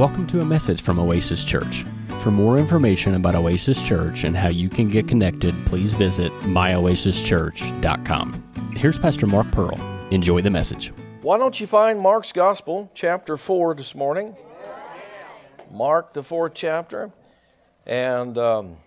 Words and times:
Welcome 0.00 0.24
to 0.28 0.40
a 0.40 0.44
message 0.46 0.80
from 0.80 0.98
Oasis 0.98 1.44
Church. 1.44 1.84
For 2.22 2.30
more 2.30 2.56
information 2.56 3.16
about 3.16 3.34
Oasis 3.34 3.82
Church 3.82 4.24
and 4.24 4.34
how 4.34 4.48
you 4.48 4.70
can 4.70 4.88
get 4.88 5.06
connected, 5.06 5.54
please 5.66 5.92
visit 5.92 6.32
myoasischurch.com. 6.40 8.72
Here's 8.74 8.98
Pastor 8.98 9.26
Mark 9.26 9.50
Pearl. 9.50 9.78
Enjoy 10.10 10.40
the 10.40 10.48
message. 10.48 10.90
Why 11.20 11.36
don't 11.36 11.60
you 11.60 11.66
find 11.66 12.00
Mark's 12.00 12.32
Gospel, 12.32 12.90
chapter 12.94 13.36
4, 13.36 13.74
this 13.74 13.94
morning? 13.94 14.34
Mark, 15.70 16.14
the 16.14 16.22
fourth 16.22 16.54
chapter. 16.54 17.10
And 17.86 18.38
um, 18.38 18.78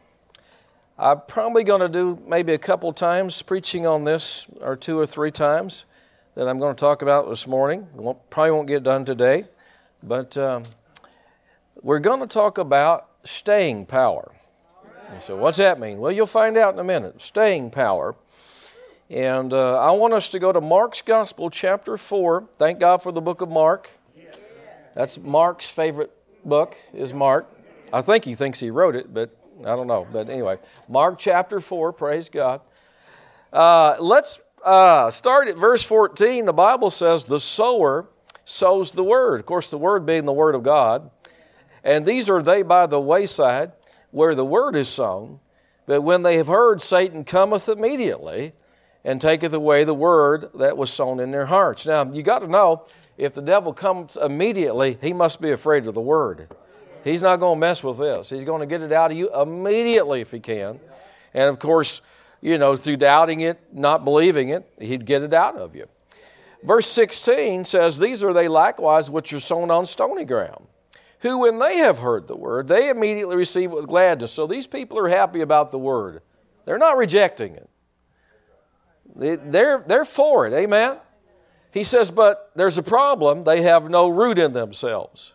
I'm 0.98 1.22
probably 1.28 1.64
going 1.64 1.82
to 1.82 1.90
do 1.90 2.20
maybe 2.26 2.54
a 2.54 2.58
couple 2.58 2.92
times 2.92 3.40
preaching 3.44 3.86
on 3.86 4.04
this, 4.04 4.48
or 4.62 4.76
two 4.76 4.98
or 4.98 5.06
three 5.06 5.30
times, 5.30 5.86
that 6.34 6.48
I'm 6.48 6.58
going 6.58 6.76
to 6.76 6.80
talk 6.80 7.04
about 7.04 7.30
this 7.30 7.46
morning. 7.46 7.88
Won't, 7.94 8.32
probably 8.32 8.50
won't 8.50 8.68
get 8.68 8.82
done 8.82 9.06
today. 9.06 9.46
But 10.02 10.36
um, 10.40 10.64
we're 11.82 12.00
going 12.00 12.20
to 12.20 12.28
talk 12.28 12.58
about 12.58 13.08
staying 13.24 13.86
power. 13.86 14.32
So, 15.20 15.36
what's 15.36 15.60
that 15.60 15.80
mean? 15.80 16.00
Well, 16.00 16.12
you'll 16.12 16.26
find 16.26 16.58
out 16.58 16.74
in 16.74 16.80
a 16.80 16.84
minute. 16.84 17.22
Staying 17.22 17.70
power. 17.70 18.16
And 19.10 19.54
uh, 19.54 19.78
I 19.80 19.92
want 19.92 20.14
us 20.14 20.30
to 20.30 20.40
go 20.40 20.52
to 20.52 20.60
Mark's 20.60 21.02
Gospel, 21.02 21.50
chapter 21.50 21.98
4. 21.98 22.46
Thank 22.58 22.80
God 22.80 23.04
for 23.04 23.12
the 23.12 23.22
book 23.22 23.42
of 23.42 23.50
Mark. 23.50 23.92
That's 24.94 25.18
Mark's 25.20 25.70
favorite 25.70 26.12
book, 26.44 26.76
is 26.94 27.14
Mark. 27.14 27.50
I 27.92 28.02
think 28.02 28.26
he 28.26 28.34
thinks 28.34 28.60
he 28.60 28.72
wrote 28.72 28.96
it, 28.96 29.14
but 29.14 29.36
I 29.60 29.76
don't 29.76 29.88
know. 29.88 30.08
But 30.12 30.30
anyway, 30.30 30.58
Mark 30.88 31.20
chapter 31.20 31.60
4, 31.60 31.94
praise 31.94 32.30
God. 32.30 32.62
Uh, 33.52 33.98
let's 34.00 34.40
uh, 34.64 35.12
start 35.12 35.48
at 35.48 35.58
verse 35.58 35.84
14. 35.84 36.46
The 36.46 36.54
Bible 36.54 36.90
says, 36.90 37.26
The 37.26 37.40
sower 37.40 38.08
sows 38.46 38.94
the 38.94 39.04
word. 39.04 39.40
Of 39.40 39.46
course, 39.46 39.70
the 39.70 39.78
word 39.78 40.06
being 40.06 40.26
the 40.26 40.34
word 40.34 40.56
of 40.56 40.64
God. 40.64 41.12
And 41.84 42.06
these 42.06 42.30
are 42.30 42.42
they 42.42 42.62
by 42.62 42.86
the 42.86 43.00
wayside 43.00 43.74
where 44.12 44.36
the 44.36 44.46
word 44.46 44.76
is 44.76 44.90
sown. 44.90 45.40
But 45.86 46.02
when 46.02 46.24
they 46.24 46.38
have 46.38 46.48
heard, 46.48 46.82
Satan 46.82 47.26
cometh 47.26 47.68
immediately 47.68 48.54
and 49.04 49.20
taketh 49.20 49.54
away 49.54 49.84
the 49.84 49.94
word 49.94 50.50
that 50.56 50.78
was 50.78 50.92
sown 50.92 51.20
in 51.20 51.32
their 51.32 51.48
hearts. 51.48 51.86
Now, 51.86 52.10
you 52.10 52.24
got 52.24 52.40
to 52.40 52.48
know 52.48 52.86
if 53.18 53.34
the 53.34 53.42
devil 53.42 53.74
comes 53.74 54.16
immediately, 54.16 54.98
he 55.02 55.12
must 55.12 55.42
be 55.42 55.52
afraid 55.52 55.88
of 55.88 55.94
the 55.94 56.02
word. 56.02 56.48
He's 57.04 57.22
not 57.22 57.42
going 57.42 57.58
to 57.58 57.60
mess 57.60 57.84
with 57.84 57.98
this. 57.98 58.30
He's 58.30 58.46
going 58.46 58.62
to 58.62 58.66
get 58.66 58.82
it 58.82 58.94
out 58.94 59.12
of 59.12 59.18
you 59.18 59.34
immediately 59.34 60.22
if 60.22 60.32
he 60.32 60.40
can. 60.40 60.80
And 61.34 61.50
of 61.50 61.60
course, 61.60 62.02
you 62.40 62.58
know, 62.58 62.78
through 62.78 62.98
doubting 62.98 63.42
it, 63.42 63.60
not 63.74 64.06
believing 64.06 64.50
it, 64.50 64.66
he'd 64.80 65.06
get 65.06 65.22
it 65.22 65.34
out 65.34 65.58
of 65.58 65.76
you. 65.76 65.88
Verse 66.64 66.88
16 66.88 67.66
says, 67.66 68.00
These 68.00 68.24
are 68.24 68.32
they 68.32 68.48
likewise 68.48 69.10
which 69.10 69.34
are 69.34 69.40
sown 69.42 69.70
on 69.70 69.86
stony 69.86 70.24
ground 70.24 70.66
who, 71.24 71.38
when 71.38 71.58
they 71.58 71.78
have 71.78 72.00
heard 72.00 72.28
the 72.28 72.36
word, 72.36 72.68
they 72.68 72.90
immediately 72.90 73.38
receive 73.38 73.72
it 73.72 73.76
with 73.76 73.88
gladness. 73.88 74.34
So 74.34 74.46
these 74.46 74.68
people 74.68 75.00
are 75.00 75.08
happy 75.08 75.40
about 75.40 75.72
the 75.72 75.80
word. 75.80 76.22
They're 76.66 76.78
not 76.78 76.98
rejecting 76.98 77.56
it. 77.56 77.70
They're, 79.16 79.84
they're 79.88 80.04
for 80.04 80.46
it. 80.46 80.54
Amen? 80.54 80.98
He 81.72 81.86
says, 81.86 82.12
but 82.12 82.52
there's 82.56 82.78
a 82.78 82.84
problem. 82.84 83.46
They 83.46 83.62
have 83.62 83.90
no 83.90 84.10
root 84.10 84.38
in 84.38 84.52
themselves. 84.52 85.34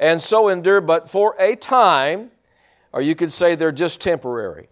And 0.00 0.20
so 0.20 0.48
endure 0.48 0.80
but 0.80 1.08
for 1.08 1.36
a 1.38 1.54
time, 1.54 2.32
or 2.92 3.00
you 3.00 3.14
could 3.14 3.32
say 3.32 3.54
they're 3.54 3.70
just 3.70 4.00
temporary. 4.00 4.68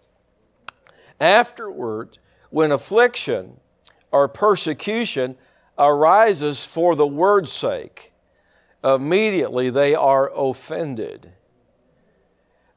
Afterward, 1.17 2.17
when 2.49 2.73
affliction 2.73 3.53
or 4.11 4.27
persecution 4.27 5.37
arises 5.79 6.65
for 6.65 6.93
the 6.93 7.07
word's 7.07 7.53
sake, 7.53 8.11
immediately 8.85 9.69
they 9.69 9.95
are 9.95 10.31
offended. 10.33 11.31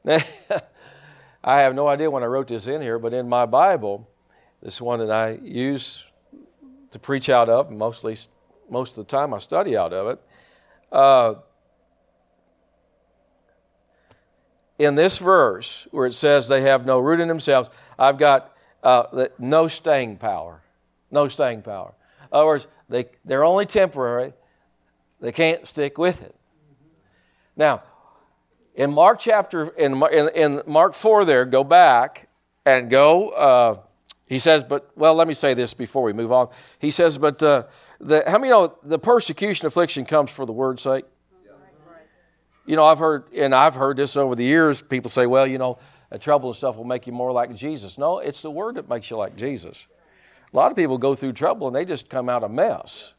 Now, 0.03 0.19
I 1.43 1.61
have 1.61 1.75
no 1.75 1.87
idea 1.87 2.09
when 2.09 2.23
I 2.23 2.25
wrote 2.25 2.47
this 2.47 2.67
in 2.67 2.81
here, 2.81 2.99
but 2.99 3.13
in 3.13 3.29
my 3.29 3.45
Bible, 3.45 4.09
this 4.61 4.81
one 4.81 4.99
that 4.99 5.11
I 5.11 5.39
use 5.41 6.03
to 6.91 6.99
preach 6.99 7.29
out 7.29 7.47
of, 7.47 7.71
mostly 7.71 8.17
most 8.69 8.97
of 8.97 9.07
the 9.07 9.11
time 9.11 9.33
I 9.33 9.37
study 9.37 9.77
out 9.77 9.93
of 9.93 10.07
it. 10.07 10.21
Uh, 10.91 11.35
in 14.77 14.95
this 14.95 15.17
verse, 15.17 15.87
where 15.91 16.07
it 16.07 16.13
says 16.13 16.47
they 16.47 16.61
have 16.61 16.85
no 16.85 16.99
root 16.99 17.19
in 17.19 17.27
themselves, 17.27 17.69
I've 17.97 18.17
got 18.17 18.55
uh, 18.81 19.27
no 19.37 19.67
staying 19.67 20.17
power. 20.17 20.61
No 21.11 21.27
staying 21.27 21.63
power. 21.63 21.93
In 22.23 22.27
other 22.31 22.45
words, 22.45 22.67
they, 22.87 23.05
they're 23.25 23.43
only 23.43 23.65
temporary. 23.65 24.33
They 25.19 25.31
can't 25.31 25.67
stick 25.67 25.97
with 25.97 26.21
it. 26.21 26.35
Now, 27.55 27.83
in 28.75 28.93
Mark 28.93 29.19
chapter, 29.19 29.67
in, 29.69 30.01
in, 30.13 30.29
in 30.29 30.61
Mark 30.65 30.93
4 30.93 31.25
there, 31.25 31.45
go 31.45 31.63
back 31.63 32.29
and 32.65 32.89
go, 32.89 33.29
uh, 33.29 33.75
he 34.27 34.39
says, 34.39 34.63
but, 34.63 34.91
well, 34.95 35.15
let 35.15 35.27
me 35.27 35.33
say 35.33 35.53
this 35.53 35.73
before 35.73 36.03
we 36.03 36.13
move 36.13 36.31
on. 36.31 36.49
He 36.79 36.91
says, 36.91 37.17
but 37.17 37.41
uh, 37.43 37.63
the, 37.99 38.23
how 38.27 38.37
many 38.37 38.51
know 38.51 38.77
the 38.83 38.99
persecution, 38.99 39.67
affliction 39.67 40.05
comes 40.05 40.31
for 40.31 40.45
the 40.45 40.53
word's 40.53 40.83
sake? 40.83 41.05
You 42.65 42.75
know, 42.75 42.85
I've 42.85 42.99
heard, 42.99 43.25
and 43.33 43.53
I've 43.55 43.75
heard 43.75 43.97
this 43.97 44.15
over 44.15 44.35
the 44.35 44.43
years, 44.43 44.81
people 44.81 45.09
say, 45.09 45.25
well, 45.25 45.47
you 45.47 45.57
know, 45.57 45.79
trouble 46.19 46.49
and 46.49 46.55
stuff 46.55 46.77
will 46.77 46.85
make 46.85 47.07
you 47.07 47.13
more 47.13 47.31
like 47.31 47.53
Jesus. 47.55 47.97
No, 47.97 48.19
it's 48.19 48.41
the 48.41 48.51
word 48.51 48.75
that 48.75 48.87
makes 48.87 49.09
you 49.09 49.17
like 49.17 49.35
Jesus. 49.35 49.87
A 50.51 50.55
lot 50.55 50.71
of 50.71 50.77
people 50.77 50.97
go 50.97 51.15
through 51.15 51.33
trouble 51.33 51.67
and 51.67 51.75
they 51.75 51.85
just 51.85 52.09
come 52.09 52.29
out 52.29 52.43
a 52.43 52.49
mess. 52.49 53.13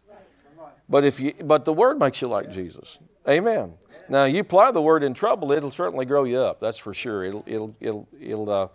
But 0.91 1.05
if 1.05 1.21
you 1.21 1.33
but 1.43 1.65
the 1.65 1.73
word 1.73 2.01
makes 2.01 2.21
you 2.21 2.27
like 2.27 2.51
Jesus. 2.51 2.99
Amen. 3.28 3.75
Now 4.09 4.25
you 4.25 4.41
apply 4.41 4.73
the 4.73 4.83
word 4.83 5.05
in 5.05 5.15
trouble, 5.15 5.53
it'll 5.53 5.71
certainly 5.71 6.05
grow 6.05 6.25
you 6.25 6.39
up. 6.39 6.61
That's 6.61 6.78
for 6.78 6.93
sure. 6.93 7.23
It'll 7.25 7.45
it'll 7.47 7.77
it'll 7.81 8.09
it'll 8.21 8.51
uh, 8.51 8.69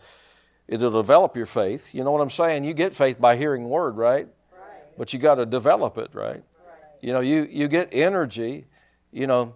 it'll 0.68 0.92
develop 0.92 1.36
your 1.36 1.46
faith. 1.46 1.94
You 1.94 2.06
know 2.06 2.12
what 2.12 2.22
I'm 2.22 2.30
saying? 2.30 2.64
You 2.64 2.74
get 2.74 2.96
faith 2.96 3.20
by 3.20 3.36
hearing 3.36 3.70
word, 3.70 3.98
right? 3.98 4.30
But 4.98 5.12
you 5.12 5.20
got 5.20 5.36
to 5.36 5.46
develop 5.46 5.98
it, 5.98 6.12
right? 6.14 6.42
You 7.02 7.12
know, 7.12 7.20
you 7.20 7.48
you 7.52 7.68
get 7.68 7.90
energy. 7.92 8.66
You 9.12 9.28
know, 9.28 9.56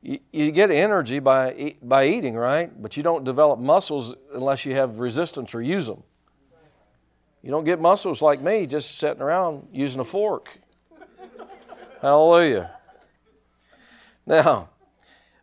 you, 0.00 0.20
you 0.32 0.52
get 0.52 0.70
energy 0.70 1.18
by 1.18 1.74
by 1.82 2.06
eating, 2.06 2.36
right? 2.36 2.70
But 2.80 2.96
you 2.96 3.02
don't 3.02 3.24
develop 3.24 3.58
muscles 3.58 4.14
unless 4.32 4.64
you 4.64 4.74
have 4.74 5.00
resistance 5.00 5.56
or 5.56 5.60
use 5.60 5.88
them. 5.88 6.04
You 7.42 7.50
don't 7.50 7.64
get 7.64 7.80
muscles 7.80 8.22
like 8.22 8.40
me 8.40 8.66
just 8.66 8.98
sitting 8.98 9.22
around 9.22 9.68
using 9.72 10.00
a 10.00 10.04
fork. 10.04 10.60
Hallelujah. 12.06 12.70
Now, 14.26 14.68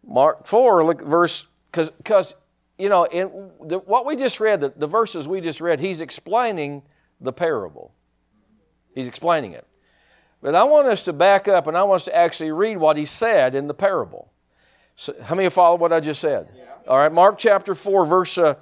Mark 0.02 0.48
4, 0.48 0.86
look 0.86 1.02
verse, 1.02 1.46
because, 1.74 2.36
you 2.78 2.88
know, 2.88 3.04
in 3.04 3.50
the, 3.62 3.80
what 3.80 4.06
we 4.06 4.16
just 4.16 4.40
read, 4.40 4.62
the, 4.62 4.70
the 4.74 4.88
verses 4.88 5.28
we 5.28 5.42
just 5.42 5.60
read, 5.60 5.82
he's 5.82 6.00
explaining 6.00 6.84
the 7.20 7.34
parable. 7.34 7.92
He's 8.96 9.10
explaining 9.10 9.52
it. 9.52 9.68
But 10.42 10.56
I 10.56 10.64
want 10.64 10.88
us 10.88 11.02
to 11.02 11.12
back 11.12 11.50
up 11.50 11.68
and 11.68 11.78
I 11.78 11.84
want 11.84 11.98
us 11.98 12.06
to 12.06 12.16
actually 12.16 12.52
read 12.52 12.78
what 12.78 12.96
he 12.96 13.04
said 13.04 13.56
in 13.56 13.68
the 13.68 13.74
parable. 13.74 14.32
So, 14.96 15.14
how 15.22 15.36
many 15.36 15.50
follow 15.50 15.76
what 15.76 15.92
I 15.92 16.00
just 16.00 16.22
said? 16.22 16.48
Yeah. 16.56 16.64
All 16.88 16.96
right, 16.96 17.12
Mark 17.12 17.40
chapter 17.40 17.76
4, 17.76 18.06
verse 18.06 18.38
uh, 18.38 18.56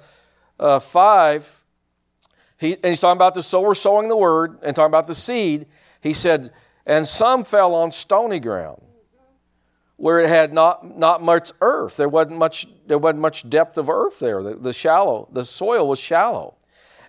uh, 0.58 0.80
5. 0.80 1.64
He, 2.58 2.74
and 2.74 2.86
he's 2.86 2.98
talking 2.98 3.16
about 3.16 3.36
the 3.36 3.44
sower 3.44 3.76
sowing 3.76 4.08
the 4.08 4.16
word 4.16 4.58
and 4.64 4.74
talking 4.74 4.90
about 4.90 5.06
the 5.06 5.14
seed. 5.14 5.66
He 6.00 6.12
said, 6.12 6.50
and 6.86 7.06
some 7.06 7.44
fell 7.44 7.74
on 7.74 7.92
stony 7.92 8.40
ground 8.40 8.82
where 9.96 10.18
it 10.18 10.28
had 10.28 10.52
not, 10.52 10.98
not 10.98 11.22
much 11.22 11.52
earth. 11.60 11.96
There 11.96 12.08
wasn't 12.08 12.36
much, 12.36 12.66
there 12.86 12.98
wasn't 12.98 13.20
much 13.20 13.48
depth 13.48 13.78
of 13.78 13.88
earth 13.88 14.18
there. 14.18 14.42
The, 14.42 14.56
the 14.56 14.72
shallow, 14.72 15.28
the 15.32 15.44
soil 15.44 15.86
was 15.86 16.00
shallow. 16.00 16.56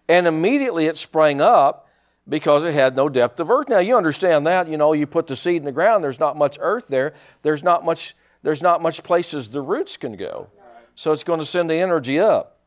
And 0.07 0.27
immediately 0.27 0.85
it 0.85 0.97
sprang 0.97 1.41
up 1.41 1.87
because 2.29 2.63
it 2.63 2.73
had 2.73 2.95
no 2.95 3.09
depth 3.09 3.39
of 3.39 3.49
earth. 3.49 3.67
Now 3.67 3.79
you 3.79 3.97
understand 3.97 4.45
that, 4.45 4.67
you 4.67 4.77
know, 4.77 4.93
you 4.93 5.07
put 5.07 5.25
the 5.25 5.35
seed 5.35 5.57
in 5.57 5.65
the 5.65 5.71
ground, 5.71 6.03
there's 6.03 6.19
not 6.19 6.37
much 6.37 6.57
earth 6.61 6.87
there. 6.87 7.13
There's 7.41 7.63
not 7.63 7.83
much, 7.83 8.15
there's 8.43 8.61
not 8.61 8.81
much 8.81 9.01
places 9.01 9.49
the 9.49 9.61
roots 9.61 9.97
can 9.97 10.15
go. 10.15 10.49
So 10.95 11.11
it's 11.11 11.23
going 11.23 11.39
to 11.39 11.45
send 11.47 11.69
the 11.69 11.75
energy 11.75 12.19
up. 12.19 12.59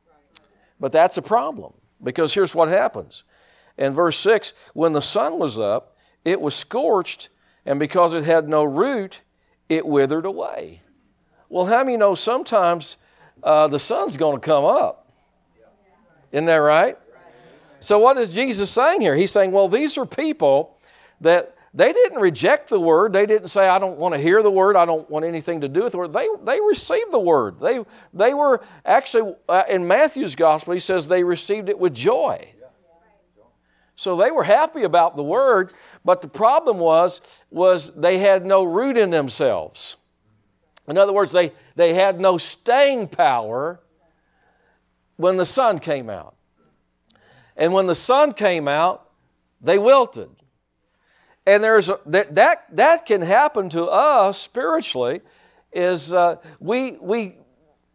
But 0.80 0.90
that's 0.90 1.16
a 1.16 1.22
problem 1.22 1.72
because 2.02 2.34
here's 2.34 2.54
what 2.54 2.68
happens. 2.68 3.22
In 3.78 3.92
verse 3.92 4.18
6, 4.18 4.52
when 4.74 4.92
the 4.92 5.02
sun 5.02 5.38
was 5.38 5.58
up, 5.58 5.95
it 6.26 6.40
was 6.40 6.56
scorched, 6.56 7.28
and 7.64 7.78
because 7.78 8.12
it 8.12 8.24
had 8.24 8.48
no 8.48 8.64
root, 8.64 9.20
it 9.68 9.86
withered 9.86 10.26
away. 10.26 10.82
Well, 11.48 11.66
how 11.66 11.84
many 11.84 11.96
know 11.96 12.16
sometimes 12.16 12.96
uh, 13.44 13.68
the 13.68 13.78
sun's 13.78 14.16
going 14.16 14.40
to 14.40 14.44
come 14.44 14.64
up? 14.64 15.08
Isn't 16.32 16.46
that 16.46 16.56
right? 16.56 16.98
So, 17.78 18.00
what 18.00 18.18
is 18.18 18.34
Jesus 18.34 18.70
saying 18.70 19.02
here? 19.02 19.14
He's 19.14 19.30
saying, 19.30 19.52
well, 19.52 19.68
these 19.68 19.96
are 19.96 20.04
people 20.04 20.76
that 21.20 21.56
they 21.72 21.92
didn't 21.92 22.18
reject 22.18 22.70
the 22.70 22.80
word. 22.80 23.12
They 23.12 23.26
didn't 23.26 23.48
say, 23.48 23.68
I 23.68 23.78
don't 23.78 23.96
want 23.96 24.14
to 24.14 24.20
hear 24.20 24.42
the 24.42 24.50
word. 24.50 24.74
I 24.74 24.84
don't 24.84 25.08
want 25.08 25.24
anything 25.24 25.60
to 25.60 25.68
do 25.68 25.84
with 25.84 25.92
the 25.92 25.98
word. 25.98 26.12
They, 26.12 26.26
they 26.42 26.58
received 26.60 27.12
the 27.12 27.20
word. 27.20 27.60
They, 27.60 27.84
they 28.12 28.34
were 28.34 28.64
actually, 28.84 29.34
uh, 29.48 29.62
in 29.68 29.86
Matthew's 29.86 30.34
gospel, 30.34 30.74
he 30.74 30.80
says 30.80 31.06
they 31.06 31.22
received 31.22 31.68
it 31.68 31.78
with 31.78 31.94
joy. 31.94 32.52
So 33.96 34.14
they 34.16 34.30
were 34.30 34.44
happy 34.44 34.82
about 34.82 35.16
the 35.16 35.22
word, 35.22 35.72
but 36.04 36.20
the 36.20 36.28
problem 36.28 36.78
was, 36.78 37.20
was 37.50 37.92
they 37.94 38.18
had 38.18 38.44
no 38.44 38.62
root 38.62 38.96
in 38.96 39.10
themselves. 39.10 39.96
In 40.86 40.98
other 40.98 41.12
words, 41.12 41.32
they, 41.32 41.52
they 41.74 41.94
had 41.94 42.20
no 42.20 42.38
staying 42.38 43.08
power 43.08 43.80
when 45.16 45.38
the 45.38 45.46
sun 45.46 45.78
came 45.78 46.10
out. 46.10 46.36
And 47.56 47.72
when 47.72 47.86
the 47.86 47.94
sun 47.94 48.32
came 48.34 48.68
out, 48.68 49.10
they 49.62 49.78
wilted. 49.78 50.28
And 51.46 51.64
there's 51.64 51.88
a, 51.88 51.98
that, 52.06 52.34
that, 52.34 52.76
that 52.76 53.06
can 53.06 53.22
happen 53.22 53.70
to 53.70 53.84
us 53.84 54.38
spiritually 54.38 55.22
is 55.72 56.12
uh, 56.12 56.36
we, 56.60 56.92
we 56.92 57.36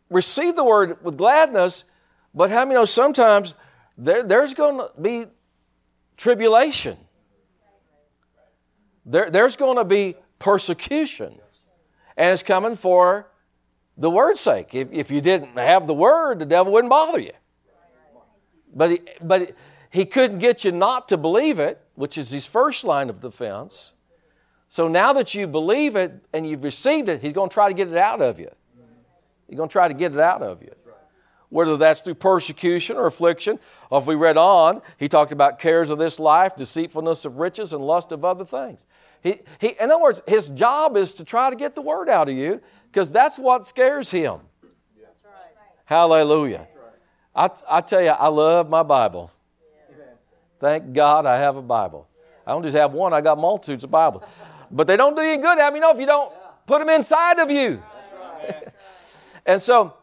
receive 0.09 0.55
the 0.55 0.63
word 0.63 0.97
with 1.03 1.17
gladness, 1.17 1.83
but 2.33 2.49
how 2.49 2.65
many 2.65 2.75
know 2.75 2.85
sometimes 2.85 3.53
there, 3.97 4.23
there's 4.23 4.53
going 4.53 4.77
to 4.77 5.01
be 5.01 5.25
tribulation. 6.21 6.97
There, 9.05 9.29
there's 9.29 9.55
going 9.55 9.77
to 9.77 9.83
be 9.83 10.15
persecution. 10.37 11.35
And 12.15 12.31
it's 12.31 12.43
coming 12.43 12.75
for 12.75 13.27
the 13.97 14.09
word's 14.09 14.39
sake. 14.39 14.75
If, 14.75 14.91
if 14.91 15.09
you 15.09 15.21
didn't 15.21 15.57
have 15.57 15.87
the 15.87 15.93
word, 15.93 16.39
the 16.39 16.45
devil 16.45 16.71
wouldn't 16.73 16.91
bother 16.91 17.19
you. 17.19 17.31
But, 18.73 18.91
he, 18.91 18.99
but 19.21 19.51
he 19.89 20.05
couldn't 20.05 20.37
get 20.37 20.63
you 20.63 20.71
not 20.71 21.09
to 21.09 21.17
believe 21.17 21.57
it, 21.57 21.81
which 21.95 22.17
is 22.17 22.29
his 22.29 22.45
first 22.45 22.83
line 22.83 23.09
of 23.09 23.19
defense. 23.19 23.93
So 24.69 24.87
now 24.87 25.13
that 25.13 25.33
you 25.33 25.47
believe 25.47 25.95
it 25.95 26.13
and 26.31 26.47
you've 26.47 26.63
received 26.63 27.09
it, 27.09 27.21
he's 27.21 27.33
going 27.33 27.49
to 27.49 27.53
try 27.53 27.67
to 27.67 27.73
get 27.73 27.87
it 27.87 27.97
out 27.97 28.21
of 28.21 28.39
you. 28.39 28.51
He's 29.47 29.57
going 29.57 29.67
to 29.67 29.73
try 29.73 29.87
to 29.87 29.93
get 29.93 30.13
it 30.13 30.19
out 30.19 30.41
of 30.41 30.61
you. 30.61 30.71
Whether 31.51 31.75
that's 31.75 31.99
through 31.99 32.15
persecution 32.15 32.95
or 32.95 33.07
affliction, 33.07 33.59
or 33.89 33.99
if 33.99 34.07
we 34.07 34.15
read 34.15 34.37
on, 34.37 34.81
he 34.97 35.09
talked 35.09 35.33
about 35.33 35.59
cares 35.59 35.89
of 35.89 35.97
this 35.97 36.17
life, 36.17 36.55
deceitfulness 36.55 37.25
of 37.25 37.39
riches, 37.39 37.73
and 37.73 37.85
lust 37.85 38.13
of 38.13 38.23
other 38.23 38.45
things. 38.45 38.85
He, 39.21 39.41
he, 39.59 39.75
in 39.77 39.91
other 39.91 40.01
words, 40.01 40.21
his 40.25 40.47
job 40.47 40.95
is 40.95 41.13
to 41.15 41.25
try 41.25 41.49
to 41.49 41.57
get 41.57 41.75
the 41.75 41.81
word 41.81 42.07
out 42.07 42.29
of 42.29 42.35
you 42.35 42.61
because 42.89 43.11
that's 43.11 43.37
what 43.37 43.65
scares 43.65 44.09
him. 44.09 44.39
Hallelujah. 45.83 46.67
I, 47.35 47.49
I 47.69 47.81
tell 47.81 48.01
you, 48.01 48.11
I 48.11 48.29
love 48.29 48.69
my 48.69 48.81
Bible. 48.83 49.29
Thank 50.57 50.93
God 50.93 51.25
I 51.25 51.37
have 51.37 51.57
a 51.57 51.61
Bible. 51.61 52.07
I 52.47 52.51
don't 52.51 52.63
just 52.63 52.77
have 52.77 52.93
one, 52.93 53.11
I 53.11 53.19
got 53.19 53.37
multitudes 53.37 53.83
of 53.83 53.91
Bibles. 53.91 54.23
But 54.71 54.87
they 54.87 54.95
don't 54.95 55.17
do 55.17 55.21
you 55.21 55.37
good, 55.37 55.57
have 55.57 55.75
you 55.75 55.81
know, 55.81 55.91
if 55.91 55.99
you 55.99 56.05
don't 56.05 56.31
put 56.65 56.79
them 56.79 56.87
inside 56.87 57.39
of 57.39 57.51
you. 57.51 57.83
Right. 58.41 58.67
and 59.45 59.61
so 59.61 59.95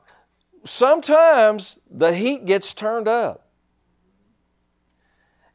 sometimes 0.69 1.79
the 1.91 2.15
heat 2.15 2.44
gets 2.44 2.75
turned 2.75 3.09
up. 3.09 3.49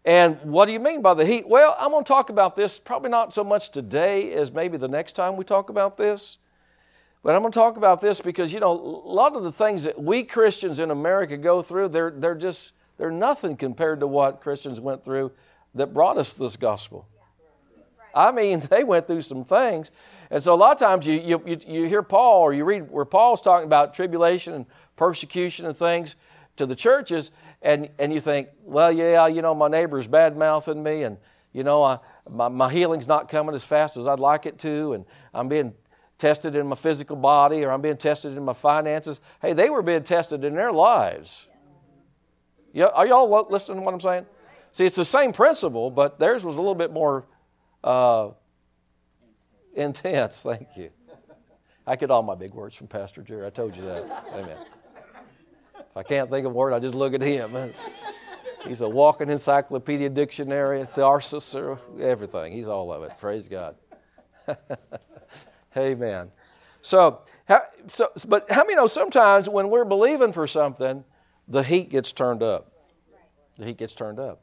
And 0.06 0.38
what 0.42 0.66
do 0.66 0.74
you 0.74 0.80
mean 0.80 1.02
by 1.02 1.14
the 1.14 1.26
heat? 1.26 1.48
Well, 1.48 1.76
I'm 1.80 1.92
going 1.92 2.04
to 2.04 2.08
talk 2.08 2.30
about 2.30 2.56
this 2.56 2.78
probably 2.78 3.10
not 3.10 3.34
so 3.34 3.44
much 3.44 3.70
today 3.70 4.34
as 4.34 4.52
maybe 4.52 4.78
the 4.78 4.88
next 4.88 5.14
time 5.14 5.38
we 5.38 5.46
talk 5.46 5.70
about 5.70 5.96
this. 5.96 6.40
But 7.24 7.36
I'm 7.36 7.42
going 7.42 7.54
to 7.54 7.60
talk 7.60 7.78
about 7.78 8.02
this 8.02 8.20
because, 8.20 8.52
you 8.52 8.60
know, 8.60 8.74
a 8.74 9.10
lot 9.10 9.36
of 9.36 9.44
the 9.44 9.52
things 9.52 9.84
that 9.84 10.02
we 10.02 10.24
Christians 10.24 10.82
in 10.82 10.92
America 10.92 11.38
go 11.38 11.62
through, 11.62 11.88
they're, 11.90 12.12
they're 12.12 12.36
just, 12.36 12.74
they're 12.98 13.12
nothing 13.12 13.56
compared 13.56 14.02
to 14.02 14.08
what 14.08 14.42
Christians 14.42 14.82
went 14.82 15.06
through 15.06 15.32
that 15.74 15.94
brought 15.94 16.18
us 16.18 16.34
this 16.34 16.58
gospel. 16.58 17.08
I 18.14 18.32
mean, 18.32 18.60
they 18.70 18.84
went 18.84 19.08
through 19.08 19.22
some 19.22 19.46
things. 19.46 19.92
And 20.30 20.42
so 20.42 20.54
a 20.54 20.56
lot 20.56 20.74
of 20.74 20.80
times 20.80 21.08
you, 21.08 21.42
you, 21.46 21.60
you 21.66 21.88
hear 21.88 22.04
Paul 22.04 22.42
or 22.42 22.54
you 22.54 22.66
read 22.66 22.92
where 22.92 23.06
Paul's 23.06 23.42
talking 23.42 23.66
about 23.66 23.94
tribulation 23.94 24.54
and 24.54 24.66
persecution 24.96 25.66
and 25.66 25.76
things 25.76 26.16
to 26.56 26.66
the 26.66 26.76
churches, 26.76 27.32
and, 27.62 27.90
and 27.98 28.14
you 28.14 28.20
think, 28.20 28.50
well, 28.64 28.92
yeah, 28.92 29.28
you 29.28 29.42
know, 29.42 29.56
my 29.56 29.68
neighbor's 29.68 30.08
bad 30.08 30.38
mouthing 30.38 30.84
me, 30.84 31.04
and, 31.04 31.18
you 31.52 31.64
know, 31.64 31.84
I, 31.84 32.00
my, 32.30 32.48
my 32.48 32.72
healing's 32.72 33.08
not 33.08 33.30
coming 33.30 33.56
as 33.56 33.64
fast 33.64 33.98
as 33.98 34.08
I'd 34.08 34.20
like 34.20 34.46
it 34.46 34.60
to, 34.60 34.94
and 34.94 35.06
I'm 35.34 35.48
being 35.48 35.74
tested 36.18 36.56
in 36.56 36.68
my 36.68 36.76
physical 36.76 37.16
body 37.16 37.64
or 37.64 37.72
I'm 37.72 37.82
being 37.82 37.98
tested 37.98 38.38
in 38.38 38.46
my 38.46 38.54
finances. 38.54 39.20
Hey, 39.42 39.54
they 39.54 39.70
were 39.70 39.82
being 39.82 40.04
tested 40.04 40.46
in 40.46 40.56
their 40.56 40.72
lives. 40.72 41.48
Yeah, 42.72 42.86
are 42.86 43.06
y'all 43.06 43.48
listening 43.50 43.80
to 43.80 43.84
what 43.84 43.94
I'm 43.94 44.00
saying? 44.00 44.26
See, 44.72 44.86
it's 44.86 44.96
the 44.96 45.06
same 45.06 45.34
principle, 45.34 45.92
but 45.92 46.20
theirs 46.20 46.44
was 46.44 46.56
a 46.56 46.62
little 46.62 46.76
bit 46.76 46.92
more 46.92 47.26
uh, 47.84 48.30
intense. 49.74 50.44
Thank 50.50 50.78
you. 50.78 50.90
I 51.86 51.98
get 51.98 52.10
all 52.10 52.24
my 52.24 52.36
big 52.36 52.54
words 52.54 52.76
from 52.76 52.88
Pastor 52.88 53.22
Jerry. 53.22 53.46
I 53.46 53.50
told 53.50 53.76
you 53.76 53.84
that. 53.84 54.26
Amen. 54.34 54.58
If 55.94 55.98
I 55.98 56.02
can't 56.02 56.28
think 56.32 56.48
of 56.48 56.54
a 56.54 56.56
word, 56.56 56.74
I 56.74 56.80
just 56.80 56.96
look 56.96 57.14
at 57.14 57.22
him. 57.22 57.56
He's 58.68 58.82
a 58.82 58.90
walking 58.90 59.30
encyclopedia 59.30 60.10
dictionary, 60.10 60.84
thesaurus, 60.86 61.56
everything. 62.00 62.52
He's 62.52 62.68
all 62.68 62.92
of 62.92 63.04
it. 63.04 63.12
Praise 63.20 63.48
God. 63.48 63.76
Amen. 65.78 66.32
So, 66.82 67.22
so, 67.90 68.10
but 68.28 68.50
how 68.50 68.64
many 68.64 68.74
know 68.74 68.88
sometimes 68.88 69.48
when 69.48 69.70
we're 69.70 69.86
believing 69.86 70.34
for 70.34 70.48
something, 70.48 71.04
the 71.48 71.62
heat 71.62 71.92
gets 71.92 72.12
turned 72.12 72.42
up? 72.42 72.72
The 73.60 73.66
heat 73.66 73.78
gets 73.78 73.94
turned 73.94 74.20
up. 74.20 74.42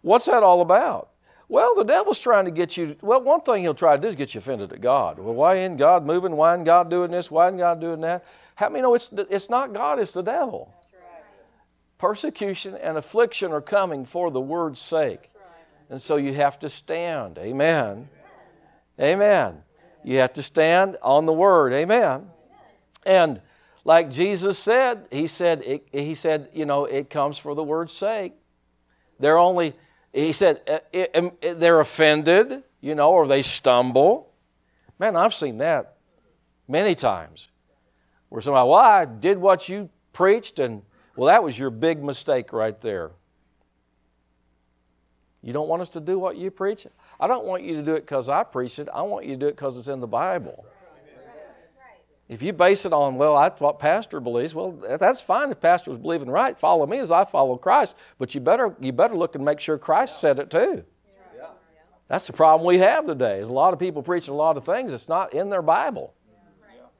What's 0.00 0.24
that 0.26 0.42
all 0.42 0.62
about? 0.62 1.10
Well, 1.48 1.76
the 1.76 1.84
devil's 1.84 2.18
trying 2.18 2.46
to 2.46 2.50
get 2.50 2.76
you. 2.76 2.96
Well, 3.02 3.22
one 3.22 3.42
thing 3.42 3.62
he'll 3.62 3.72
try 3.72 3.94
to 3.94 4.02
do 4.02 4.08
is 4.08 4.16
get 4.16 4.34
you 4.34 4.40
offended 4.40 4.72
at 4.72 4.80
God. 4.80 5.20
Well, 5.20 5.34
why 5.34 5.54
ain't 5.54 5.78
God 5.78 6.04
moving? 6.04 6.36
Why 6.36 6.56
ain't 6.56 6.64
God 6.64 6.90
doing 6.90 7.12
this? 7.12 7.30
Why 7.30 7.48
ain't 7.48 7.58
God 7.58 7.80
doing 7.80 8.00
that? 8.00 8.24
How 8.56 8.68
many 8.68 8.82
know 8.82 8.94
it's, 8.94 9.10
it's 9.30 9.48
not 9.48 9.72
God, 9.72 10.00
it's 10.00 10.12
the 10.12 10.22
devil? 10.22 10.74
Persecution 11.98 12.76
and 12.76 12.96
affliction 12.96 13.52
are 13.52 13.60
coming 13.60 14.04
for 14.04 14.30
the 14.30 14.40
word's 14.40 14.80
sake. 14.80 15.30
And 15.90 16.00
so 16.00 16.16
you 16.16 16.32
have 16.34 16.58
to 16.60 16.68
stand. 16.68 17.38
Amen. 17.38 18.08
Amen. 19.00 19.62
You 20.04 20.18
have 20.20 20.32
to 20.34 20.42
stand 20.42 20.96
on 21.02 21.26
the 21.26 21.32
word. 21.32 21.72
Amen. 21.72 22.30
And 23.04 23.40
like 23.84 24.10
Jesus 24.10 24.58
said, 24.58 25.08
he 25.10 25.26
said, 25.26 25.62
it, 25.62 25.88
he 25.92 26.14
said, 26.14 26.50
you 26.52 26.66
know, 26.66 26.84
it 26.84 27.10
comes 27.10 27.38
for 27.38 27.54
the 27.54 27.62
word's 27.62 27.92
sake. 27.92 28.34
They're 29.18 29.38
only, 29.38 29.74
he 30.12 30.32
said, 30.32 30.60
uh, 30.68 30.78
it, 30.92 31.58
they're 31.58 31.80
offended, 31.80 32.62
you 32.80 32.94
know, 32.94 33.10
or 33.10 33.26
they 33.26 33.42
stumble. 33.42 34.32
Man, 34.98 35.16
I've 35.16 35.34
seen 35.34 35.58
that 35.58 35.96
many 36.68 36.94
times. 36.94 37.48
Where 38.28 38.42
somebody, 38.42 38.68
well, 38.68 38.78
I 38.78 39.04
did 39.06 39.38
what 39.38 39.68
you 39.68 39.88
preached, 40.12 40.58
and 40.58 40.82
well, 41.18 41.26
that 41.26 41.42
was 41.42 41.58
your 41.58 41.70
big 41.70 42.02
mistake 42.02 42.52
right 42.52 42.80
there. 42.80 43.10
You 45.42 45.52
don't 45.52 45.68
want 45.68 45.82
us 45.82 45.88
to 45.90 46.00
do 46.00 46.16
what 46.16 46.36
you 46.36 46.50
preach? 46.52 46.86
I 47.18 47.26
don't 47.26 47.44
want 47.44 47.64
you 47.64 47.74
to 47.74 47.82
do 47.82 47.94
it 47.94 48.02
because 48.02 48.28
I 48.28 48.44
preach 48.44 48.78
it. 48.78 48.88
I 48.94 49.02
want 49.02 49.26
you 49.26 49.32
to 49.32 49.36
do 49.36 49.46
it 49.48 49.56
because 49.56 49.76
it's 49.76 49.88
in 49.88 49.98
the 49.98 50.06
Bible. 50.06 50.64
If 52.28 52.40
you 52.40 52.52
base 52.52 52.84
it 52.84 52.92
on, 52.92 53.16
well, 53.16 53.36
that's 53.36 53.60
what 53.60 53.80
pastor 53.80 54.20
believes, 54.20 54.54
well, 54.54 54.72
that's 54.72 55.20
fine 55.20 55.50
if 55.50 55.60
pastor's 55.60 55.98
believing 55.98 56.30
right. 56.30 56.56
Follow 56.56 56.86
me 56.86 56.98
as 57.00 57.10
I 57.10 57.24
follow 57.24 57.56
Christ. 57.56 57.96
But 58.18 58.36
you 58.36 58.40
better, 58.40 58.76
you 58.78 58.92
better 58.92 59.16
look 59.16 59.34
and 59.34 59.44
make 59.44 59.58
sure 59.58 59.76
Christ 59.76 60.20
said 60.20 60.38
it 60.38 60.50
too. 60.50 60.84
That's 62.06 62.28
the 62.28 62.32
problem 62.32 62.64
we 62.64 62.78
have 62.78 63.06
today. 63.06 63.40
Is 63.40 63.48
a 63.48 63.52
lot 63.52 63.72
of 63.72 63.80
people 63.80 64.02
preaching 64.02 64.34
a 64.34 64.36
lot 64.36 64.56
of 64.56 64.64
things 64.64 64.92
that's 64.92 65.08
not 65.08 65.34
in 65.34 65.50
their 65.50 65.62
Bible. 65.62 66.14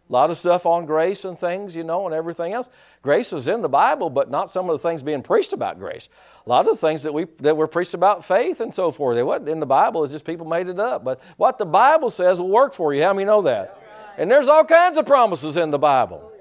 A 0.09 0.13
lot 0.13 0.31
of 0.31 0.39
stuff 0.39 0.65
on 0.65 0.87
grace 0.87 1.25
and 1.27 1.39
things, 1.39 1.77
you 1.77 1.85
know, 1.85 2.07
and 2.07 2.15
everything 2.15 2.55
else. 2.55 2.71
Grace 3.03 3.33
is 3.33 3.47
in 3.47 3.61
the 3.61 3.69
Bible, 3.69 4.09
but 4.09 4.31
not 4.31 4.49
some 4.49 4.71
of 4.71 4.81
the 4.81 4.89
things 4.89 5.03
being 5.03 5.23
preached 5.23 5.53
about 5.53 5.79
grace. 5.79 6.09
A 6.47 6.49
lot 6.49 6.67
of 6.67 6.81
the 6.81 6.87
things 6.87 7.03
that 7.03 7.13
we 7.13 7.27
that 7.41 7.57
were 7.57 7.67
preached 7.67 7.93
about 7.93 8.25
faith 8.25 8.61
and 8.61 8.73
so 8.73 8.91
forth, 8.91 9.17
they 9.17 9.23
wasn't 9.23 9.51
in 9.51 9.61
the 9.61 9.67
Bible. 9.67 10.05
It's 10.05 10.13
just 10.13 10.25
people 10.25 10.47
made 10.47 10.69
it 10.69 10.81
up. 10.81 11.05
But 11.05 11.21
what 11.37 11.59
the 11.59 11.67
Bible 11.67 12.09
says 12.09 12.41
will 12.41 12.49
work 12.49 12.73
for 12.73 12.95
you. 12.95 13.03
How 13.03 13.13
many 13.13 13.27
know 13.27 13.43
that? 13.43 13.79
And 14.17 14.31
there's 14.31 14.49
all 14.49 14.65
kinds 14.65 14.97
of 14.97 15.05
promises 15.05 15.59
in 15.59 15.71
the 15.71 15.79
Bible. 15.79 16.33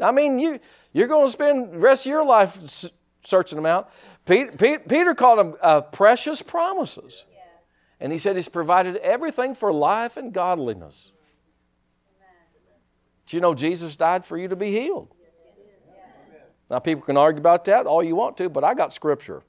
I 0.00 0.12
mean, 0.12 0.38
you 0.38 0.60
you're 0.92 1.08
going 1.08 1.26
to 1.26 1.32
spend 1.32 1.72
the 1.72 1.78
rest 1.78 2.06
of 2.06 2.10
your 2.10 2.24
life 2.24 2.58
searching 3.24 3.56
them 3.56 3.66
out. 3.66 3.90
Peter, 4.24 4.78
Peter 4.78 5.14
called 5.14 5.38
them 5.40 5.54
uh, 5.60 5.80
precious 5.80 6.42
promises, 6.42 7.24
and 7.98 8.12
he 8.12 8.18
said 8.18 8.36
he's 8.36 8.48
provided 8.48 8.96
everything 8.96 9.56
for 9.56 9.72
life 9.72 10.16
and 10.16 10.32
godliness. 10.32 11.10
Do 13.26 13.36
you 13.36 13.40
know 13.40 13.54
Jesus 13.54 13.96
died 13.96 14.24
for 14.24 14.36
you 14.36 14.48
to 14.48 14.56
be 14.56 14.70
healed? 14.70 15.14
Now, 16.70 16.78
people 16.78 17.04
can 17.04 17.16
argue 17.16 17.40
about 17.40 17.64
that 17.66 17.86
all 17.86 18.02
you 18.02 18.16
want 18.16 18.36
to, 18.38 18.48
but 18.48 18.64
I 18.64 18.74
got 18.74 18.92
Scripture. 18.92 19.42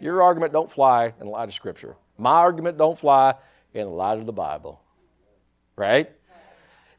Your 0.00 0.22
argument 0.22 0.52
don't 0.52 0.70
fly 0.70 1.12
in 1.20 1.26
light 1.26 1.44
of 1.44 1.54
Scripture. 1.54 1.96
My 2.16 2.32
argument 2.32 2.78
don't 2.78 2.98
fly 2.98 3.34
in 3.74 3.90
light 3.90 4.18
of 4.18 4.26
the 4.26 4.32
Bible. 4.32 4.80
Right? 5.76 6.10